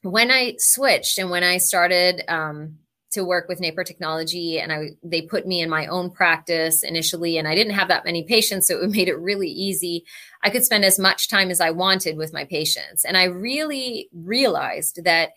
when 0.01 0.31
I 0.31 0.55
switched 0.57 1.17
and 1.17 1.29
when 1.29 1.43
I 1.43 1.57
started 1.57 2.23
um, 2.27 2.79
to 3.17 3.25
work 3.25 3.47
with 3.47 3.59
NaPro 3.59 3.85
Technology, 3.85 4.59
and 4.59 4.71
I 4.71 4.89
they 5.03 5.21
put 5.21 5.45
me 5.45 5.61
in 5.61 5.69
my 5.69 5.85
own 5.87 6.09
practice 6.11 6.83
initially, 6.83 7.37
and 7.37 7.47
I 7.47 7.55
didn't 7.55 7.73
have 7.73 7.87
that 7.89 8.05
many 8.05 8.23
patients, 8.23 8.67
so 8.67 8.79
it 8.81 8.89
made 8.95 9.07
it 9.07 9.19
really 9.19 9.49
easy. 9.49 10.05
I 10.43 10.49
could 10.49 10.65
spend 10.65 10.85
as 10.85 10.99
much 10.99 11.29
time 11.29 11.49
as 11.49 11.59
I 11.59 11.71
wanted 11.71 12.17
with 12.17 12.33
my 12.33 12.45
patients, 12.45 13.03
and 13.03 13.17
I 13.17 13.25
really 13.25 14.09
realized 14.13 15.03
that 15.03 15.31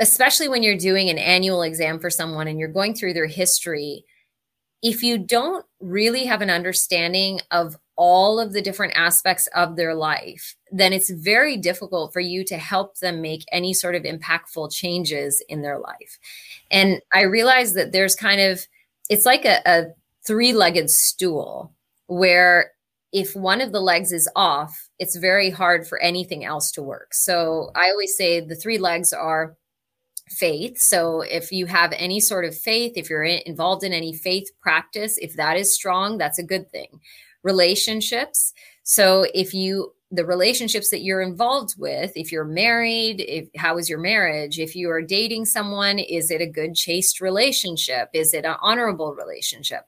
especially 0.00 0.48
when 0.48 0.62
you're 0.62 0.76
doing 0.76 1.08
an 1.08 1.18
annual 1.18 1.62
exam 1.62 2.00
for 2.00 2.10
someone 2.10 2.48
and 2.48 2.58
you're 2.58 2.68
going 2.68 2.94
through 2.94 3.12
their 3.14 3.26
history, 3.28 4.04
if 4.82 5.02
you 5.02 5.18
don't 5.18 5.64
really 5.80 6.24
have 6.24 6.42
an 6.42 6.50
understanding 6.50 7.40
of 7.50 7.78
all 7.96 8.40
of 8.40 8.52
the 8.52 8.62
different 8.62 8.92
aspects 8.96 9.46
of 9.54 9.76
their 9.76 9.94
life, 9.94 10.56
then 10.72 10.92
it's 10.92 11.10
very 11.10 11.56
difficult 11.56 12.12
for 12.12 12.20
you 12.20 12.44
to 12.44 12.56
help 12.56 12.98
them 12.98 13.20
make 13.20 13.44
any 13.52 13.72
sort 13.72 13.94
of 13.94 14.02
impactful 14.02 14.72
changes 14.72 15.42
in 15.48 15.62
their 15.62 15.78
life. 15.78 16.18
And 16.70 17.00
I 17.12 17.22
realize 17.22 17.74
that 17.74 17.92
there's 17.92 18.16
kind 18.16 18.40
of, 18.40 18.66
it's 19.08 19.26
like 19.26 19.44
a, 19.44 19.60
a 19.64 19.86
three 20.26 20.52
legged 20.52 20.90
stool 20.90 21.72
where 22.06 22.72
if 23.12 23.36
one 23.36 23.60
of 23.60 23.70
the 23.70 23.80
legs 23.80 24.12
is 24.12 24.28
off, 24.34 24.88
it's 24.98 25.14
very 25.14 25.50
hard 25.50 25.86
for 25.86 26.00
anything 26.00 26.44
else 26.44 26.72
to 26.72 26.82
work. 26.82 27.14
So 27.14 27.70
I 27.76 27.90
always 27.90 28.16
say 28.16 28.40
the 28.40 28.56
three 28.56 28.78
legs 28.78 29.12
are 29.12 29.56
faith. 30.28 30.78
So 30.78 31.20
if 31.20 31.52
you 31.52 31.66
have 31.66 31.92
any 31.96 32.18
sort 32.18 32.44
of 32.44 32.56
faith, 32.56 32.94
if 32.96 33.08
you're 33.08 33.22
involved 33.22 33.84
in 33.84 33.92
any 33.92 34.14
faith 34.14 34.50
practice, 34.60 35.16
if 35.18 35.36
that 35.36 35.56
is 35.56 35.72
strong, 35.72 36.18
that's 36.18 36.40
a 36.40 36.42
good 36.42 36.70
thing. 36.72 37.00
Relationships. 37.44 38.52
So 38.82 39.26
if 39.34 39.54
you 39.54 39.92
the 40.10 40.24
relationships 40.24 40.90
that 40.90 41.02
you're 41.02 41.22
involved 41.22 41.74
with, 41.76 42.12
if 42.14 42.30
you're 42.30 42.44
married, 42.44 43.20
if 43.20 43.48
how 43.56 43.78
is 43.78 43.88
your 43.88 43.98
marriage? 43.98 44.58
If 44.58 44.76
you 44.76 44.90
are 44.90 45.02
dating 45.02 45.46
someone, 45.46 45.98
is 45.98 46.30
it 46.30 46.40
a 46.40 46.46
good 46.46 46.74
chaste 46.74 47.20
relationship? 47.20 48.10
Is 48.12 48.32
it 48.34 48.44
an 48.44 48.56
honorable 48.60 49.14
relationship? 49.14 49.86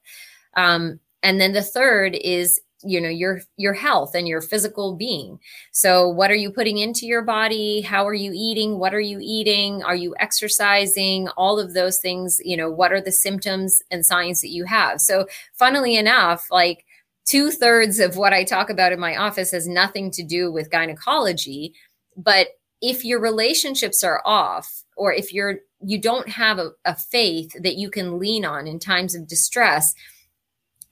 Um, 0.56 1.00
and 1.22 1.40
then 1.40 1.52
the 1.52 1.62
third 1.62 2.14
is 2.14 2.60
you 2.82 3.00
know 3.00 3.08
your 3.08 3.40
your 3.56 3.72
health 3.72 4.14
and 4.14 4.28
your 4.28 4.42
physical 4.42 4.94
being 4.94 5.38
so 5.72 6.08
what 6.08 6.30
are 6.30 6.36
you 6.36 6.50
putting 6.50 6.78
into 6.78 7.06
your 7.06 7.22
body 7.22 7.80
how 7.80 8.06
are 8.06 8.14
you 8.14 8.32
eating 8.34 8.78
what 8.78 8.94
are 8.94 9.00
you 9.00 9.18
eating 9.20 9.82
are 9.82 9.96
you 9.96 10.14
exercising 10.20 11.26
all 11.38 11.58
of 11.58 11.72
those 11.72 11.98
things 11.98 12.38
you 12.44 12.56
know 12.56 12.70
what 12.70 12.92
are 12.92 13.00
the 13.00 13.10
symptoms 13.10 13.82
and 13.90 14.04
signs 14.04 14.42
that 14.42 14.50
you 14.50 14.64
have 14.64 15.00
so 15.00 15.26
funnily 15.54 15.96
enough 15.96 16.48
like 16.50 16.84
two 17.26 17.50
thirds 17.50 17.98
of 17.98 18.16
what 18.16 18.32
i 18.32 18.42
talk 18.42 18.70
about 18.70 18.92
in 18.92 19.00
my 19.00 19.16
office 19.16 19.50
has 19.50 19.66
nothing 19.66 20.10
to 20.10 20.22
do 20.22 20.50
with 20.50 20.70
gynecology 20.70 21.74
but 22.16 22.48
if 22.80 23.04
your 23.04 23.20
relationships 23.20 24.02
are 24.02 24.22
off 24.24 24.84
or 24.96 25.12
if 25.12 25.32
you're 25.32 25.56
you 25.84 26.00
don't 26.00 26.28
have 26.28 26.58
a, 26.58 26.70
a 26.84 26.96
faith 26.96 27.52
that 27.62 27.76
you 27.76 27.90
can 27.90 28.18
lean 28.18 28.44
on 28.44 28.66
in 28.66 28.78
times 28.78 29.14
of 29.14 29.28
distress 29.28 29.94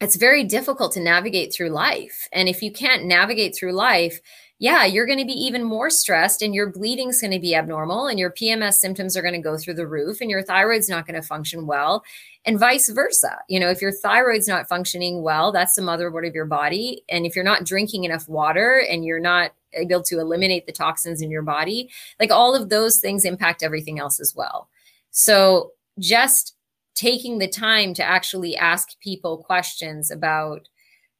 it's 0.01 0.17
very 0.17 0.45
difficult 0.45 0.93
to 0.93 1.01
navigate 1.01 1.53
through 1.53 1.71
life. 1.71 2.29
And 2.33 2.49
if 2.49 2.63
you 2.63 2.73
can't 2.73 3.05
navigate 3.05 3.57
through 3.57 3.73
life, 3.73 4.21
yeah, 4.61 4.85
you're 4.85 5.07
going 5.07 5.19
to 5.19 5.25
be 5.25 5.33
even 5.33 5.65
more 5.65 5.91
stressed 5.91 6.41
and 6.41 6.55
your 6.55 6.71
bleeding's 6.71 7.21
going 7.21 7.33
to 7.33 7.41
be 7.41 7.55
abnormal 7.55 8.07
and 8.07 8.19
your 8.19 8.31
PMS 8.31 8.75
symptoms 8.75 9.17
are 9.17 9.23
going 9.23 9.35
to 9.35 9.41
go 9.41 9.59
through 9.59 9.75
the 9.75 9.87
roof 9.87 10.21
and 10.21 10.31
your 10.31 10.43
thyroid's 10.43 10.89
not 10.89 11.07
going 11.07 11.21
to 11.21 11.27
function 11.27 11.67
well 11.67 12.05
and 12.45 12.59
vice 12.59 12.89
versa. 12.89 13.39
You 13.49 13.59
know, 13.59 13.69
if 13.69 13.83
your 13.83 13.91
thyroid's 13.91 14.47
not 14.47 14.69
functioning 14.69 15.23
well, 15.23 15.51
that's 15.51 15.75
the 15.75 15.83
motherboard 15.83 16.27
of 16.27 16.35
your 16.35 16.45
body. 16.45 17.03
And 17.09 17.27
if 17.27 17.35
you're 17.35 17.45
not 17.45 17.65
drinking 17.65 18.05
enough 18.05 18.29
water 18.29 18.85
and 18.89 19.05
you're 19.05 19.21
not 19.21 19.53
able 19.73 20.03
to 20.05 20.21
eliminate 20.21 20.67
the 20.67 20.73
toxins 20.73 21.21
in 21.21 21.31
your 21.31 21.43
body, 21.43 21.91
like 22.21 22.31
all 22.31 22.55
of 22.55 22.69
those 22.69 22.99
things 22.99 23.25
impact 23.25 23.65
everything 23.65 23.99
else 23.99 24.21
as 24.21 24.35
well. 24.37 24.69
So 25.11 25.73
just 25.99 26.55
taking 26.95 27.39
the 27.39 27.49
time 27.49 27.93
to 27.95 28.05
actually 28.05 28.57
ask 28.57 28.99
people 29.01 29.39
questions 29.39 30.13
about, 30.13 30.69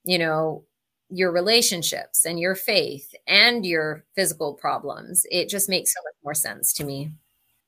you 0.05 0.19
know, 0.19 0.65
your 1.15 1.31
relationships 1.31 2.25
and 2.25 2.41
your 2.41 2.55
faith 2.55 3.15
and 3.27 3.65
your 3.65 4.05
physical 4.15 4.55
problems, 4.55 5.25
it 5.31 5.49
just 5.49 5.69
makes 5.69 5.93
so 5.93 6.01
much 6.05 6.15
more 6.25 6.35
sense 6.35 6.73
to 6.75 6.85
me. 6.85 7.13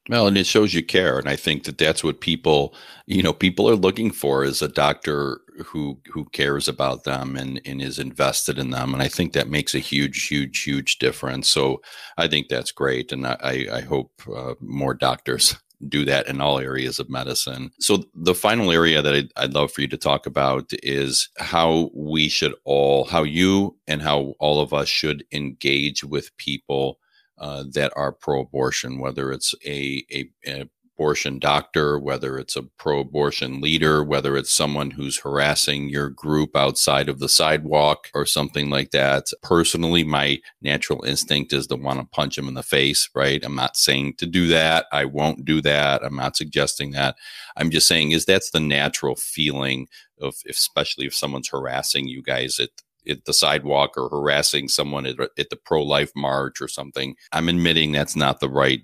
Well, 0.09 0.29
and 0.29 0.39
it 0.39 0.47
shows 0.47 0.73
you 0.73 0.85
care, 0.85 1.19
and 1.19 1.29
I 1.29 1.35
think 1.35 1.65
that 1.65 1.79
that's 1.79 2.05
what 2.05 2.21
people, 2.21 2.75
you 3.07 3.23
know, 3.23 3.33
people 3.33 3.69
are 3.69 3.75
looking 3.75 4.13
for 4.13 4.45
is 4.45 4.63
a 4.63 4.69
doctor 4.69 5.41
who 5.65 5.99
who 6.13 6.27
cares 6.27 6.69
about 6.69 7.03
them 7.05 7.37
and 7.37 7.61
and 7.65 7.83
is 7.83 7.99
invested 7.99 8.57
in 8.57 8.71
them, 8.71 8.95
and 8.95 9.03
I 9.03 9.09
think 9.09 9.33
that 9.33 9.49
makes 9.49 9.75
a 9.75 9.81
huge, 9.81 10.29
huge, 10.29 10.63
huge 10.63 10.99
difference. 10.99 11.49
So 11.49 11.83
I 12.17 12.29
think 12.29 12.47
that's 12.49 12.71
great, 12.71 13.11
and 13.11 13.27
I 13.27 13.67
I 13.73 13.81
hope 13.81 14.13
uh, 14.33 14.55
more 14.61 14.95
doctors 14.95 15.57
do 15.89 16.05
that 16.05 16.27
in 16.27 16.41
all 16.41 16.59
areas 16.59 16.99
of 16.99 17.11
medicine. 17.11 17.71
So, 17.81 18.05
the 18.15 18.35
final 18.35 18.73
area 18.73 19.03
that 19.03 19.15
I'd, 19.15 19.33
I'd, 19.37 19.55
love 19.55 19.73
for 19.73 19.83
you 19.83 19.89
to 19.89 19.97
talk 19.97 20.27
about 20.27 20.71
is 20.83 21.29
how 21.39 21.91
we 21.95 22.29
should 22.29 22.55
all, 22.65 23.05
how 23.05 23.23
you 23.23 23.77
and 23.87 24.03
how 24.03 24.35
all 24.41 24.61
of 24.61 24.73
us 24.73 24.89
should 24.89 25.25
engage 25.33 26.03
with 26.03 26.37
people 26.39 26.99
uh, 27.39 27.65
that 27.73 27.93
are 27.97 28.13
pro 28.13 28.41
abortion, 28.41 28.99
whether 28.99 29.31
it's 29.33 29.55
a, 29.67 30.05
a, 30.11 30.31
a 30.47 30.69
abortion 30.97 31.39
doctor, 31.39 31.99
whether 31.99 32.39
it's 32.39 32.57
a 32.57 32.63
pro 32.63 33.01
abortion 33.01 33.61
leader, 33.61 34.03
whether 34.03 34.37
it's 34.37 34.53
someone 34.53 34.91
who's 34.91 35.19
harassing 35.19 35.89
your 35.89 36.09
group 36.09 36.57
outside 36.57 37.09
of 37.09 37.19
the 37.19 37.29
sidewalk 37.29 38.11
or 38.15 38.25
something 38.25 38.71
like 38.71 38.93
that. 38.93 39.27
Personally, 39.43 40.05
my 40.05 40.41
natural 40.63 41.05
instinct 41.05 41.53
is 41.53 41.67
to 41.67 41.77
want 41.77 42.01
to 42.01 42.07
punch 42.07 42.39
him 42.39 42.49
in 42.49 42.55
the 42.55 42.63
face, 42.63 43.11
right? 43.15 43.45
I'm 43.45 43.55
not 43.55 43.77
saying 43.77 44.15
to 44.15 44.27
do 44.27 44.47
that. 44.49 44.87
I 44.91 45.05
won't 45.05 45.45
do 45.45 45.61
that. 45.63 46.03
I'm 46.03 46.17
not 46.17 46.37
suggesting 46.37 46.93
that. 46.93 47.17
I'm 47.57 47.71
just 47.71 47.87
saying 47.87 48.13
is 48.13 48.25
that's 48.25 48.51
the 48.51 48.61
natural 48.61 49.17
feeling 49.17 49.89
of 50.21 50.35
especially 50.49 51.05
if 51.07 51.15
someone's 51.15 51.49
harassing 51.49 52.09
you 52.09 52.23
guys 52.23 52.59
at 52.59 52.71
at 53.09 53.25
the 53.25 53.33
sidewalk 53.33 53.97
or 53.97 54.09
harassing 54.09 54.67
someone 54.67 55.07
at, 55.07 55.17
at 55.39 55.51
the 55.51 55.57
pro 55.65 55.83
life 55.83 56.11
march 56.17 56.61
or 56.61 56.67
something. 56.67 57.15
I'm 57.31 57.49
admitting 57.49 57.93
that's 57.93 58.17
not 58.17 58.41
the 58.41 58.49
right 58.49 58.81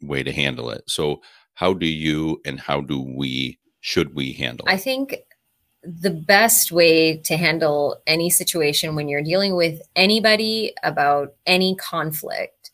way 0.00 0.22
to 0.22 0.32
handle 0.32 0.70
it. 0.70 0.82
So 0.86 1.20
how 1.56 1.72
do 1.72 1.86
you 1.86 2.40
and 2.44 2.60
how 2.60 2.80
do 2.80 3.00
we 3.00 3.58
should 3.80 4.14
we 4.14 4.32
handle 4.32 4.66
i 4.68 4.76
think 4.76 5.16
the 5.82 6.10
best 6.10 6.70
way 6.70 7.16
to 7.16 7.36
handle 7.36 7.96
any 8.06 8.30
situation 8.30 8.94
when 8.94 9.08
you're 9.08 9.22
dealing 9.22 9.56
with 9.56 9.80
anybody 9.94 10.72
about 10.82 11.34
any 11.46 11.74
conflict 11.76 12.70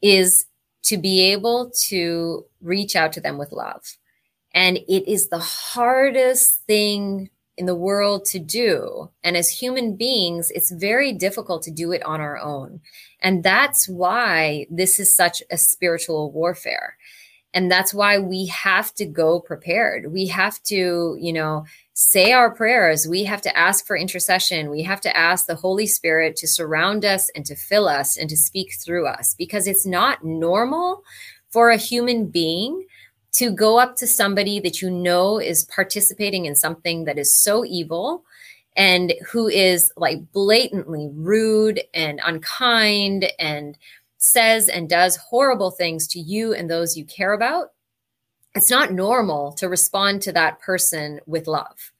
is 0.00 0.46
to 0.82 0.96
be 0.96 1.20
able 1.32 1.70
to 1.70 2.44
reach 2.60 2.94
out 2.96 3.12
to 3.12 3.20
them 3.20 3.38
with 3.38 3.52
love 3.52 3.96
and 4.52 4.78
it 4.78 5.10
is 5.10 5.28
the 5.28 5.38
hardest 5.38 6.54
thing 6.66 7.28
in 7.56 7.66
the 7.66 7.74
world 7.74 8.24
to 8.26 8.38
do. 8.38 9.10
And 9.24 9.36
as 9.36 9.50
human 9.50 9.96
beings, 9.96 10.50
it's 10.50 10.70
very 10.70 11.12
difficult 11.12 11.62
to 11.62 11.70
do 11.70 11.92
it 11.92 12.02
on 12.04 12.20
our 12.20 12.38
own. 12.38 12.80
And 13.20 13.42
that's 13.42 13.88
why 13.88 14.66
this 14.70 15.00
is 15.00 15.14
such 15.14 15.42
a 15.50 15.56
spiritual 15.56 16.30
warfare. 16.32 16.95
And 17.56 17.70
that's 17.70 17.94
why 17.94 18.18
we 18.18 18.44
have 18.48 18.92
to 18.96 19.06
go 19.06 19.40
prepared. 19.40 20.12
We 20.12 20.26
have 20.26 20.62
to, 20.64 21.16
you 21.18 21.32
know, 21.32 21.64
say 21.94 22.32
our 22.32 22.50
prayers. 22.50 23.08
We 23.08 23.24
have 23.24 23.40
to 23.40 23.56
ask 23.56 23.86
for 23.86 23.96
intercession. 23.96 24.68
We 24.68 24.82
have 24.82 25.00
to 25.00 25.16
ask 25.16 25.46
the 25.46 25.54
Holy 25.54 25.86
Spirit 25.86 26.36
to 26.36 26.46
surround 26.46 27.06
us 27.06 27.30
and 27.34 27.46
to 27.46 27.56
fill 27.56 27.88
us 27.88 28.18
and 28.18 28.28
to 28.28 28.36
speak 28.36 28.74
through 28.74 29.06
us 29.06 29.34
because 29.38 29.66
it's 29.66 29.86
not 29.86 30.22
normal 30.22 31.02
for 31.48 31.70
a 31.70 31.78
human 31.78 32.26
being 32.26 32.84
to 33.32 33.50
go 33.50 33.78
up 33.78 33.96
to 33.96 34.06
somebody 34.06 34.60
that 34.60 34.82
you 34.82 34.90
know 34.90 35.40
is 35.40 35.64
participating 35.64 36.44
in 36.44 36.54
something 36.54 37.04
that 37.04 37.18
is 37.18 37.34
so 37.34 37.64
evil 37.64 38.22
and 38.76 39.14
who 39.30 39.48
is 39.48 39.90
like 39.96 40.30
blatantly 40.32 41.08
rude 41.14 41.80
and 41.94 42.20
unkind 42.22 43.32
and 43.38 43.78
says 44.18 44.68
and 44.68 44.88
does 44.88 45.16
horrible 45.16 45.70
things 45.70 46.06
to 46.08 46.20
you 46.20 46.54
and 46.54 46.70
those 46.70 46.96
you 46.96 47.04
care 47.04 47.32
about, 47.32 47.72
it's 48.54 48.70
not 48.70 48.92
normal 48.92 49.52
to 49.52 49.68
respond 49.68 50.22
to 50.22 50.32
that 50.32 50.60
person 50.60 51.20
with 51.26 51.46
love. 51.46 51.92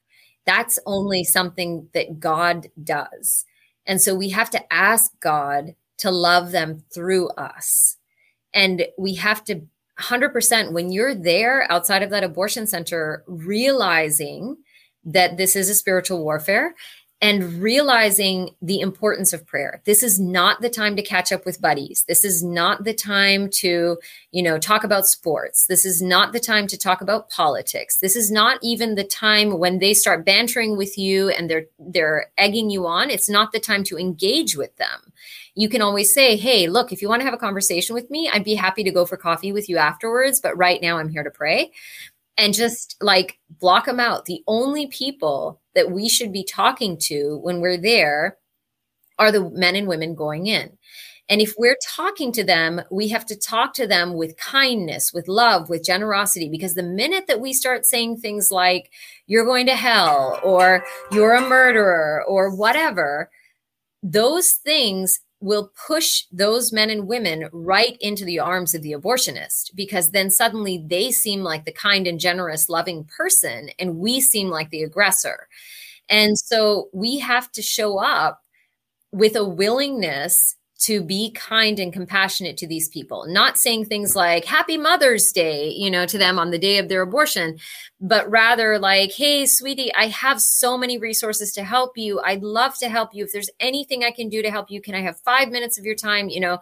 That's 0.46 0.79
only 0.87 1.24
something 1.24 1.88
that 1.92 2.18
God 2.18 2.68
does. 2.83 3.44
And 3.85 4.00
so 4.00 4.14
we 4.14 4.31
have 4.31 4.50
to 4.50 4.72
ask 4.72 5.12
God 5.20 5.74
to 5.98 6.11
love 6.11 6.52
them 6.52 6.83
through 6.92 7.29
us. 7.31 7.96
And 8.55 8.87
we 8.96 9.14
have 9.16 9.44
to 9.44 9.62
100% 9.98 10.72
when 10.72 10.92
you're 10.92 11.14
there 11.14 11.70
outside 11.70 12.02
of 12.02 12.11
that 12.11 12.24
abortion 12.24 12.66
center, 12.66 13.24
realizing 13.26 14.57
that 15.05 15.37
this 15.37 15.57
is 15.57 15.68
a 15.68 15.74
spiritual 15.74 16.22
warfare 16.22 16.74
and 17.22 17.62
realizing 17.62 18.50
the 18.61 18.81
importance 18.81 19.33
of 19.33 19.46
prayer. 19.46 19.81
This 19.87 20.02
is 20.02 20.20
not 20.20 20.61
the 20.61 20.68
time 20.68 20.96
to 20.96 21.02
catch 21.02 21.33
up 21.33 21.46
with 21.46 21.62
buddies. 21.62 22.05
This 22.07 22.24
is 22.24 22.44
not 22.44 22.85
the 22.85 22.92
time 22.92 23.48
to, 23.55 23.96
you 24.33 24.42
know, 24.42 24.59
talk 24.59 24.85
about 24.85 25.07
sports. 25.07 25.66
This 25.66 25.87
is 25.87 26.02
not 26.02 26.35
the 26.35 26.40
time 26.40 26.66
to 26.66 26.76
talk 26.76 27.00
about 27.00 27.31
politics. 27.31 27.96
This 27.96 28.16
is 28.16 28.31
not 28.31 28.59
even 28.62 28.96
the 28.96 29.05
time 29.05 29.59
when 29.59 29.79
they 29.79 29.94
start 29.94 30.26
bantering 30.26 30.76
with 30.76 30.98
you 30.98 31.31
and 31.31 31.48
they're 31.48 31.66
they're 31.79 32.26
egging 32.37 32.68
you 32.68 32.87
on. 32.87 33.09
It's 33.09 33.31
not 33.31 33.52
the 33.52 33.61
time 33.61 33.83
to 33.85 33.98
engage 33.98 34.55
with 34.55 34.76
them. 34.76 35.12
You 35.55 35.70
can 35.70 35.81
always 35.81 36.12
say, 36.12 36.37
"Hey, 36.37 36.66
look, 36.66 36.92
if 36.92 37.00
you 37.00 37.09
want 37.09 37.20
to 37.20 37.24
have 37.24 37.35
a 37.35 37.38
conversation 37.38 37.94
with 37.94 38.11
me, 38.11 38.29
I'd 38.31 38.44
be 38.44 38.57
happy 38.57 38.85
to 38.85 38.90
go 38.90 39.07
for 39.07 39.16
coffee 39.16 39.52
with 39.52 39.70
you 39.70 39.79
afterwards, 39.79 40.38
but 40.38 40.57
right 40.59 40.83
now 40.83 40.98
I'm 40.98 41.09
here 41.09 41.24
to 41.24 41.31
pray." 41.31 41.72
And 42.37 42.55
just 42.55 42.96
like 43.01 43.38
block 43.61 43.87
them 43.87 44.01
out. 44.01 44.27
The 44.27 44.42
only 44.46 44.87
people 44.87 45.61
that 45.75 45.90
we 45.90 46.09
should 46.09 46.33
be 46.33 46.44
talking 46.44 46.99
to 47.03 47.38
when 47.42 47.61
we're 47.61 47.81
there 47.81 48.38
are 49.18 49.33
the 49.33 49.49
men 49.51 49.77
and 49.77 49.88
women 49.88 50.14
going 50.14 50.46
in. 50.46 50.77
And 51.29 51.40
if 51.40 51.55
we're 51.59 51.79
talking 51.85 52.31
to 52.33 52.44
them, 52.44 52.83
we 52.90 53.09
have 53.09 53.27
to 53.27 53.37
talk 53.37 53.75
to 53.75 53.87
them 53.87 54.14
with 54.14 54.37
kindness, 54.37 55.12
with 55.12 55.27
love, 55.27 55.68
with 55.68 55.85
generosity, 55.85 56.49
because 56.49 56.75
the 56.75 56.85
minute 56.85 57.27
that 57.27 57.40
we 57.40 57.53
start 57.53 57.85
saying 57.85 58.18
things 58.18 58.53
like, 58.53 58.92
you're 59.27 59.44
going 59.44 59.66
to 59.66 59.75
hell, 59.75 60.38
or 60.44 60.85
you're 61.11 61.35
a 61.35 61.49
murderer, 61.49 62.22
or 62.29 62.55
whatever, 62.55 63.29
those 64.05 64.53
things 64.53 65.18
will 65.46 65.70
push 65.87 66.24
those 66.32 66.72
men 66.72 66.90
and 66.90 67.06
women 67.06 67.48
right 67.52 67.96
into 68.00 68.24
the 68.24 68.40
arms 68.40 68.74
of 68.74 68.82
the 68.82 68.90
abortionist 68.90 69.70
because 69.76 70.11
then 70.11 70.28
suddenly 70.28 70.85
they 70.88 71.12
seem 71.12 71.44
like 71.44 71.64
the 71.64 71.72
kind 71.72 72.09
and 72.09 72.18
generous, 72.18 72.68
loving 72.68 73.09
person, 73.16 73.70
and 73.78 73.96
we 73.96 74.20
seem 74.20 74.48
like 74.48 74.70
the 74.70 74.82
aggressor. 74.82 75.46
And 76.09 76.37
so 76.37 76.88
we 76.92 77.20
have 77.20 77.52
to 77.52 77.62
show 77.62 77.96
up 77.98 78.42
with 79.12 79.37
a 79.37 79.44
willingness 79.44 80.56
to 80.78 81.02
be 81.02 81.30
kind 81.30 81.78
and 81.78 81.92
compassionate 81.92 82.56
to 82.58 82.66
these 82.66 82.88
people, 82.88 83.24
not 83.26 83.58
saying 83.58 83.86
things 83.86 84.14
like 84.14 84.44
happy 84.44 84.76
Mother's 84.76 85.32
Day, 85.32 85.70
you 85.70 85.90
know, 85.90 86.04
to 86.04 86.18
them 86.18 86.38
on 86.38 86.50
the 86.50 86.58
day 86.58 86.78
of 86.78 86.88
their 86.88 87.00
abortion, 87.02 87.58
but 88.00 88.30
rather 88.30 88.78
like, 88.78 89.12
hey, 89.12 89.46
sweetie, 89.46 89.94
I 89.94 90.08
have 90.08 90.40
so 90.40 90.76
many 90.76 90.98
resources 90.98 91.52
to 91.52 91.64
help 91.64 91.96
you. 91.96 92.20
I'd 92.20 92.42
love 92.42 92.76
to 92.78 92.90
help 92.90 93.14
you. 93.14 93.24
If 93.24 93.32
there's 93.32 93.50
anything 93.58 94.04
I 94.04 94.10
can 94.10 94.28
do 94.28 94.42
to 94.42 94.50
help 94.50 94.70
you, 94.70 94.82
can 94.82 94.94
I 94.94 95.00
have 95.00 95.18
five 95.20 95.48
minutes 95.48 95.78
of 95.78 95.86
your 95.86 95.94
time? 95.94 96.28
You 96.28 96.40
know, 96.40 96.58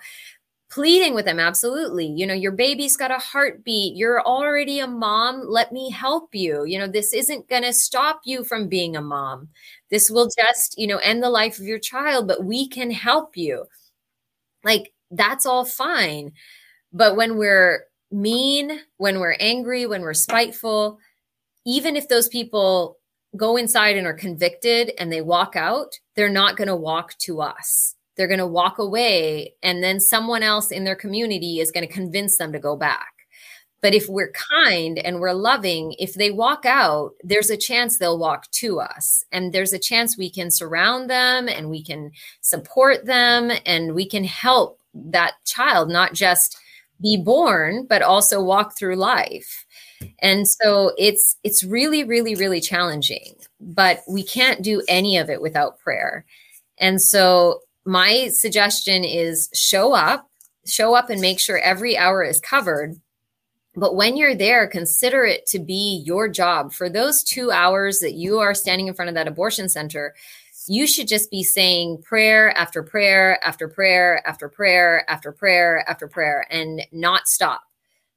pleading 0.70 1.14
with 1.14 1.24
them 1.24 1.40
absolutely. 1.40 2.06
You 2.06 2.26
know 2.26 2.34
your 2.34 2.52
baby's 2.52 2.96
got 2.96 3.10
a 3.10 3.18
heartbeat. 3.18 3.96
You're 3.96 4.22
already 4.22 4.78
a 4.78 4.86
mom. 4.86 5.42
Let 5.46 5.72
me 5.72 5.90
help 5.90 6.34
you. 6.34 6.64
You 6.64 6.78
know 6.78 6.86
this 6.86 7.12
isn't 7.12 7.48
going 7.48 7.62
to 7.62 7.72
stop 7.72 8.20
you 8.24 8.44
from 8.44 8.68
being 8.68 8.96
a 8.96 9.02
mom. 9.02 9.48
This 9.90 10.08
will 10.10 10.28
just 10.36 10.78
you 10.78 10.86
know 10.86 10.98
end 10.98 11.22
the 11.22 11.30
life 11.30 11.58
of 11.58 11.66
your 11.66 11.78
child 11.78 12.26
but 12.26 12.44
we 12.44 12.68
can 12.68 12.90
help 12.90 13.36
you 13.36 13.66
like 14.64 14.92
that's 15.10 15.46
all 15.46 15.64
fine. 15.64 16.32
But 16.92 17.16
when 17.16 17.36
we're 17.36 17.84
mean, 18.10 18.80
when 18.98 19.20
we're 19.20 19.36
angry, 19.40 19.86
when 19.86 20.02
we're 20.02 20.14
spiteful, 20.14 20.98
even 21.66 21.96
if 21.96 22.08
those 22.08 22.28
people 22.28 22.98
go 23.36 23.56
inside 23.56 23.96
and 23.96 24.06
are 24.06 24.14
convicted 24.14 24.92
and 24.98 25.12
they 25.12 25.20
walk 25.20 25.56
out, 25.56 25.98
they're 26.14 26.28
not 26.28 26.56
going 26.56 26.68
to 26.68 26.76
walk 26.76 27.16
to 27.18 27.40
us. 27.40 27.96
They're 28.16 28.28
going 28.28 28.38
to 28.38 28.46
walk 28.46 28.78
away, 28.78 29.54
and 29.60 29.82
then 29.82 29.98
someone 29.98 30.44
else 30.44 30.70
in 30.70 30.84
their 30.84 30.94
community 30.94 31.58
is 31.58 31.72
going 31.72 31.86
to 31.86 31.92
convince 31.92 32.36
them 32.36 32.52
to 32.52 32.60
go 32.60 32.76
back. 32.76 33.13
But 33.84 33.92
if 33.92 34.08
we're 34.08 34.32
kind 34.32 34.96
and 34.96 35.20
we're 35.20 35.34
loving, 35.34 35.94
if 35.98 36.14
they 36.14 36.30
walk 36.30 36.64
out, 36.64 37.10
there's 37.22 37.50
a 37.50 37.56
chance 37.58 37.98
they'll 37.98 38.18
walk 38.18 38.50
to 38.52 38.80
us. 38.80 39.22
And 39.30 39.52
there's 39.52 39.74
a 39.74 39.78
chance 39.78 40.16
we 40.16 40.30
can 40.30 40.50
surround 40.50 41.10
them 41.10 41.50
and 41.50 41.68
we 41.68 41.84
can 41.84 42.10
support 42.40 43.04
them 43.04 43.52
and 43.66 43.94
we 43.94 44.08
can 44.08 44.24
help 44.24 44.80
that 44.94 45.34
child 45.44 45.90
not 45.90 46.14
just 46.14 46.56
be 47.02 47.18
born, 47.22 47.84
but 47.86 48.00
also 48.00 48.42
walk 48.42 48.74
through 48.74 48.96
life. 48.96 49.66
And 50.20 50.48
so 50.48 50.92
it's 50.96 51.36
it's 51.44 51.62
really 51.62 52.04
really 52.04 52.34
really 52.36 52.62
challenging, 52.62 53.34
but 53.60 54.00
we 54.08 54.22
can't 54.22 54.62
do 54.62 54.82
any 54.88 55.18
of 55.18 55.28
it 55.28 55.42
without 55.42 55.78
prayer. 55.78 56.24
And 56.78 57.02
so 57.02 57.60
my 57.84 58.28
suggestion 58.28 59.04
is 59.04 59.50
show 59.52 59.92
up, 59.92 60.26
show 60.64 60.94
up 60.94 61.10
and 61.10 61.20
make 61.20 61.38
sure 61.38 61.58
every 61.58 61.98
hour 61.98 62.24
is 62.24 62.40
covered 62.40 62.96
but 63.76 63.96
when 63.96 64.16
you're 64.16 64.34
there, 64.34 64.66
consider 64.66 65.24
it 65.24 65.46
to 65.46 65.58
be 65.58 66.02
your 66.04 66.28
job. 66.28 66.72
For 66.72 66.88
those 66.88 67.22
two 67.22 67.50
hours 67.50 67.98
that 68.00 68.14
you 68.14 68.38
are 68.38 68.54
standing 68.54 68.86
in 68.86 68.94
front 68.94 69.08
of 69.08 69.14
that 69.14 69.28
abortion 69.28 69.68
center, 69.68 70.14
you 70.66 70.86
should 70.86 71.08
just 71.08 71.30
be 71.30 71.42
saying 71.42 72.02
prayer 72.02 72.56
after 72.56 72.82
prayer 72.82 73.44
after 73.44 73.68
prayer 73.68 74.26
after 74.26 74.48
prayer 74.48 75.08
after 75.10 75.32
prayer 75.32 75.84
after 75.88 76.08
prayer 76.08 76.46
and 76.50 76.82
not 76.92 77.28
stop 77.28 77.62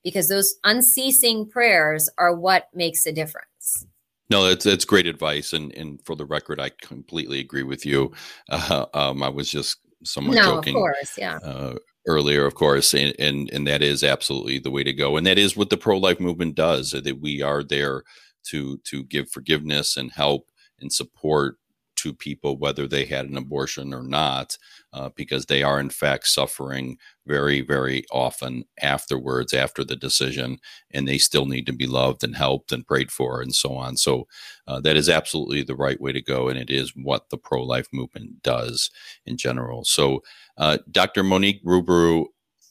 because 0.03 0.29
those 0.29 0.55
unceasing 0.63 1.45
prayers 1.45 2.09
are 2.17 2.33
what 2.33 2.69
makes 2.73 3.05
a 3.05 3.11
difference. 3.11 3.85
No, 4.29 4.47
that's 4.47 4.65
that's 4.65 4.85
great 4.85 5.07
advice, 5.07 5.53
and 5.53 5.73
and 5.73 6.01
for 6.05 6.15
the 6.15 6.25
record, 6.25 6.59
I 6.59 6.69
completely 6.81 7.39
agree 7.39 7.63
with 7.63 7.85
you. 7.85 8.11
Uh, 8.49 8.85
um, 8.93 9.23
I 9.23 9.29
was 9.29 9.49
just 9.49 9.79
somewhat 10.03 10.35
no, 10.35 10.55
joking. 10.55 10.75
of 10.75 10.79
course, 10.79 11.17
yeah. 11.17 11.37
Uh, 11.37 11.75
earlier, 12.07 12.45
of 12.45 12.55
course, 12.55 12.93
and, 12.93 13.13
and 13.19 13.49
and 13.51 13.67
that 13.67 13.83
is 13.83 14.03
absolutely 14.03 14.59
the 14.59 14.71
way 14.71 14.83
to 14.83 14.93
go, 14.93 15.17
and 15.17 15.27
that 15.27 15.37
is 15.37 15.55
what 15.55 15.69
the 15.69 15.77
pro 15.77 15.97
life 15.97 16.19
movement 16.19 16.55
does. 16.55 16.91
That 16.91 17.19
we 17.21 17.41
are 17.41 17.63
there 17.63 18.03
to 18.45 18.77
to 18.85 19.03
give 19.03 19.29
forgiveness 19.29 19.97
and 19.97 20.11
help 20.11 20.49
and 20.79 20.91
support 20.91 21.57
to 21.97 22.13
people 22.13 22.57
whether 22.57 22.87
they 22.87 23.05
had 23.05 23.27
an 23.27 23.37
abortion 23.37 23.93
or 23.93 24.03
not, 24.03 24.57
uh, 24.93 25.09
because 25.15 25.45
they 25.47 25.63
are 25.63 25.79
in 25.79 25.89
fact 25.89 26.27
suffering 26.27 26.97
very 27.27 27.61
very 27.61 28.03
often 28.11 28.63
afterwards 28.81 29.53
after 29.53 29.83
the 29.83 29.95
decision, 29.95 30.59
and 30.91 31.07
they 31.07 31.17
still 31.17 31.45
need 31.45 31.65
to 31.67 31.73
be 31.73 31.87
loved 31.87 32.23
and 32.23 32.35
helped 32.35 32.71
and 32.71 32.87
prayed 32.87 33.11
for 33.11 33.41
and 33.41 33.55
so 33.55 33.75
on. 33.75 33.97
So 33.97 34.27
uh, 34.67 34.79
that 34.81 34.97
is 34.97 35.09
absolutely 35.09 35.63
the 35.63 35.75
right 35.75 36.01
way 36.01 36.11
to 36.13 36.21
go, 36.21 36.49
and 36.49 36.59
it 36.59 36.69
is 36.69 36.93
what 36.95 37.29
the 37.29 37.37
pro 37.37 37.63
life 37.63 37.87
movement 37.93 38.41
does 38.43 38.89
in 39.25 39.37
general. 39.37 39.85
So. 39.85 40.23
Uh, 40.57 40.77
Dr. 40.91 41.23
Monique 41.23 41.63
Ruberu, 41.63 42.25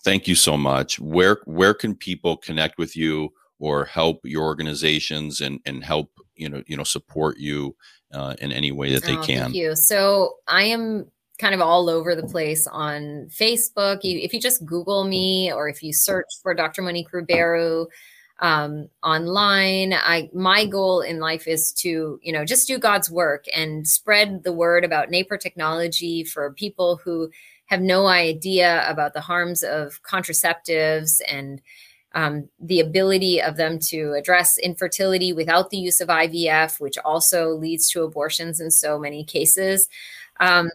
thank 0.05 0.29
you 0.29 0.35
so 0.35 0.57
much. 0.57 0.99
Where 1.01 1.39
where 1.47 1.75
can 1.75 1.95
people 1.95 2.37
connect 2.37 2.79
with 2.79 2.97
you 2.97 3.31
or 3.59 3.85
help 3.85 4.21
your 4.25 4.45
organizations 4.45 5.41
and 5.41 5.61
and 5.67 5.85
help 5.85 6.11
you 6.37 6.49
know 6.49 6.63
you 6.67 6.77
know 6.77 6.85
support 6.85 7.39
you 7.39 7.75
uh, 8.17 8.35
in 8.41 8.53
any 8.53 8.73
way 8.73 8.93
that 8.95 9.05
they 9.05 9.17
oh, 9.17 9.23
can? 9.23 9.43
Thank 9.43 9.55
you. 9.55 9.77
So 9.77 10.37
I 10.49 10.65
am 10.65 11.11
kind 11.39 11.55
of 11.55 11.61
all 11.61 11.89
over 11.91 12.15
the 12.15 12.27
place 12.27 12.67
on 12.67 13.29
Facebook. 13.29 14.03
You, 14.03 14.19
if 14.19 14.33
you 14.33 14.41
just 14.41 14.65
Google 14.65 15.05
me 15.05 15.53
or 15.53 15.69
if 15.69 15.83
you 15.83 15.93
search 15.93 16.27
for 16.43 16.55
Dr. 16.55 16.83
Monique 16.83 17.11
Ruberu 17.11 17.87
um, 18.41 18.89
online. 19.03 19.95
I 19.95 20.29
my 20.35 20.67
goal 20.67 21.01
in 21.01 21.21
life 21.21 21.47
is 21.47 21.73
to 21.75 22.21
you 22.23 22.33
know 22.33 22.45
just 22.45 22.67
do 22.67 22.79
God's 22.79 23.11
work 23.11 23.47
and 23.55 23.87
spread 23.87 24.45
the 24.45 24.53
word 24.53 24.85
about 24.85 25.09
NaPro 25.09 25.41
technology 25.41 26.25
for 26.25 26.53
people 26.53 26.97
who 26.97 27.31
have 27.67 27.81
no 27.81 28.07
idea 28.07 28.89
about 28.89 29.15
the 29.15 29.21
harms 29.21 29.63
of 29.63 30.01
contraceptives 30.03 31.21
and 31.27 31.61
um, 32.17 32.49
the 32.59 32.81
ability 32.81 33.41
of 33.43 33.59
them 33.59 33.79
to 33.79 34.15
address 34.15 34.57
infertility 34.57 35.35
without 35.35 35.69
the 35.69 35.77
use 35.77 36.01
of 36.01 36.09
IVF, 36.09 36.81
which 36.81 36.97
also 37.05 37.51
leads 37.51 37.91
to 37.91 38.03
abortions 38.03 38.59
in 38.59 38.71
so 38.71 38.99
many 38.99 39.23
cases. 39.23 39.91
Um, 40.41 40.71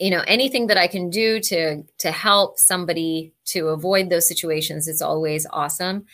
you 0.00 0.10
know, 0.10 0.24
anything 0.26 0.66
that 0.66 0.76
I 0.76 0.88
can 0.88 1.08
do 1.08 1.38
to 1.38 1.84
to 1.98 2.10
help 2.10 2.58
somebody 2.58 3.32
to 3.46 3.68
avoid 3.68 4.10
those 4.10 4.26
situations, 4.26 4.88
it's 4.88 5.00
always 5.00 5.46
awesome. 5.50 6.04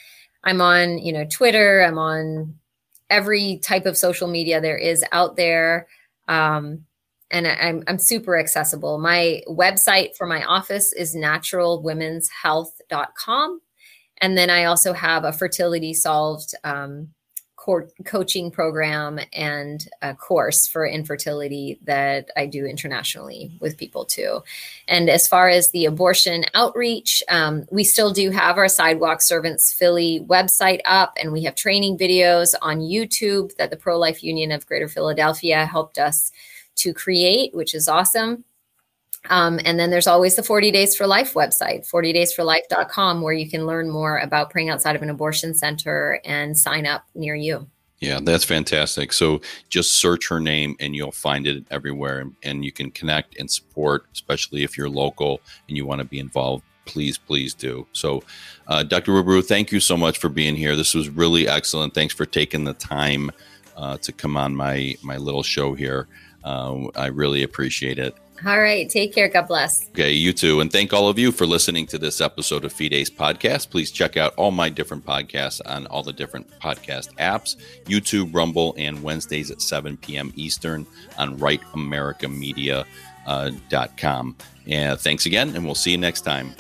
I'm 0.44 0.60
on, 0.60 0.98
you 0.98 1.14
know, 1.14 1.24
Twitter. 1.24 1.80
I'm 1.80 1.96
on 1.96 2.56
every 3.08 3.56
type 3.62 3.86
of 3.86 3.96
social 3.96 4.28
media 4.28 4.60
there 4.60 4.76
is 4.76 5.02
out 5.12 5.36
there. 5.36 5.86
Um, 6.28 6.84
and 7.30 7.46
I'm, 7.46 7.84
I'm 7.86 7.98
super 7.98 8.36
accessible. 8.36 8.98
My 8.98 9.40
website 9.48 10.14
for 10.16 10.26
my 10.26 10.44
office 10.44 10.92
is 10.92 11.16
naturalwomenshealth.com. 11.16 13.60
And 14.20 14.36
then 14.36 14.50
I 14.50 14.64
also 14.64 14.92
have 14.92 15.24
a 15.24 15.32
fertility 15.32 15.94
solved 15.94 16.54
um, 16.64 17.08
co- 17.60 17.88
coaching 18.04 18.50
program 18.50 19.20
and 19.32 19.86
a 20.02 20.14
course 20.14 20.66
for 20.66 20.86
infertility 20.86 21.78
that 21.84 22.30
I 22.36 22.46
do 22.46 22.64
internationally 22.64 23.52
with 23.60 23.76
people 23.76 24.04
too. 24.04 24.42
And 24.88 25.08
as 25.08 25.28
far 25.28 25.48
as 25.48 25.70
the 25.70 25.84
abortion 25.84 26.44
outreach, 26.54 27.22
um, 27.28 27.66
we 27.70 27.84
still 27.84 28.12
do 28.12 28.30
have 28.30 28.58
our 28.58 28.68
Sidewalk 28.68 29.22
Servants 29.22 29.72
Philly 29.72 30.24
website 30.26 30.80
up, 30.84 31.16
and 31.20 31.32
we 31.32 31.44
have 31.44 31.54
training 31.54 31.98
videos 31.98 32.54
on 32.62 32.80
YouTube 32.80 33.54
that 33.56 33.70
the 33.70 33.76
Pro 33.76 33.98
Life 33.98 34.22
Union 34.22 34.52
of 34.52 34.66
Greater 34.66 34.88
Philadelphia 34.88 35.66
helped 35.66 35.98
us 35.98 36.32
to 36.76 36.94
create, 36.94 37.54
which 37.54 37.74
is 37.74 37.88
awesome. 37.88 38.44
Um, 39.28 39.60
and 39.64 39.78
then 39.78 39.90
there's 39.90 40.06
always 40.06 40.36
the 40.36 40.42
40 40.42 40.70
Days 40.70 40.96
for 40.96 41.06
Life 41.06 41.34
website, 41.34 41.88
40daysforlife.com, 41.88 43.20
where 43.20 43.34
you 43.34 43.50
can 43.50 43.66
learn 43.66 43.90
more 43.90 44.18
about 44.18 44.50
praying 44.50 44.70
outside 44.70 44.96
of 44.96 45.02
an 45.02 45.10
abortion 45.10 45.54
center 45.54 46.20
and 46.24 46.56
sign 46.56 46.86
up 46.86 47.04
near 47.14 47.34
you. 47.34 47.68
Yeah, 48.00 48.18
that's 48.22 48.44
fantastic. 48.44 49.12
So 49.12 49.42
just 49.68 50.00
search 50.00 50.26
her 50.28 50.40
name 50.40 50.74
and 50.80 50.96
you'll 50.96 51.12
find 51.12 51.46
it 51.46 51.64
everywhere 51.70 52.24
and 52.42 52.64
you 52.64 52.72
can 52.72 52.90
connect 52.90 53.38
and 53.38 53.50
support, 53.50 54.06
especially 54.14 54.64
if 54.64 54.78
you're 54.78 54.88
local 54.88 55.42
and 55.68 55.76
you 55.76 55.84
want 55.84 55.98
to 56.00 56.06
be 56.06 56.18
involved. 56.18 56.64
Please, 56.86 57.18
please 57.18 57.52
do. 57.52 57.86
So, 57.92 58.22
uh, 58.68 58.82
Dr. 58.84 59.12
Ruberu, 59.12 59.44
thank 59.44 59.70
you 59.70 59.80
so 59.80 59.98
much 59.98 60.18
for 60.18 60.30
being 60.30 60.56
here. 60.56 60.76
This 60.76 60.94
was 60.94 61.10
really 61.10 61.46
excellent. 61.46 61.92
Thanks 61.92 62.14
for 62.14 62.24
taking 62.24 62.64
the 62.64 62.72
time 62.72 63.30
uh, 63.76 63.98
to 63.98 64.12
come 64.12 64.36
on 64.36 64.56
my 64.56 64.96
my 65.02 65.18
little 65.18 65.42
show 65.42 65.74
here. 65.74 66.08
Uh, 66.42 66.86
I 66.96 67.08
really 67.08 67.42
appreciate 67.42 67.98
it. 67.98 68.14
All 68.46 68.60
right. 68.60 68.88
Take 68.88 69.14
care. 69.14 69.28
God 69.28 69.48
bless. 69.48 69.88
Okay. 69.90 70.12
You 70.12 70.32
too. 70.32 70.60
And 70.60 70.72
thank 70.72 70.92
all 70.92 71.08
of 71.08 71.18
you 71.18 71.30
for 71.32 71.46
listening 71.46 71.86
to 71.88 71.98
this 71.98 72.20
episode 72.20 72.64
of 72.64 72.72
Fides 72.72 73.10
Podcast. 73.10 73.70
Please 73.70 73.90
check 73.90 74.16
out 74.16 74.34
all 74.36 74.50
my 74.50 74.68
different 74.68 75.04
podcasts 75.04 75.60
on 75.66 75.86
all 75.88 76.02
the 76.02 76.12
different 76.12 76.48
podcast 76.60 77.14
apps 77.16 77.56
YouTube, 77.84 78.34
Rumble, 78.34 78.74
and 78.78 79.02
Wednesdays 79.02 79.50
at 79.50 79.60
7 79.60 79.96
p.m. 79.98 80.32
Eastern 80.36 80.86
on 81.18 81.38
rightamericamedia.com. 81.38 82.86
Uh, 83.26 84.44
and 84.66 85.00
thanks 85.00 85.26
again, 85.26 85.54
and 85.54 85.64
we'll 85.64 85.74
see 85.74 85.90
you 85.90 85.98
next 85.98 86.22
time. 86.22 86.54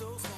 I 0.00 0.04
know 0.04 0.37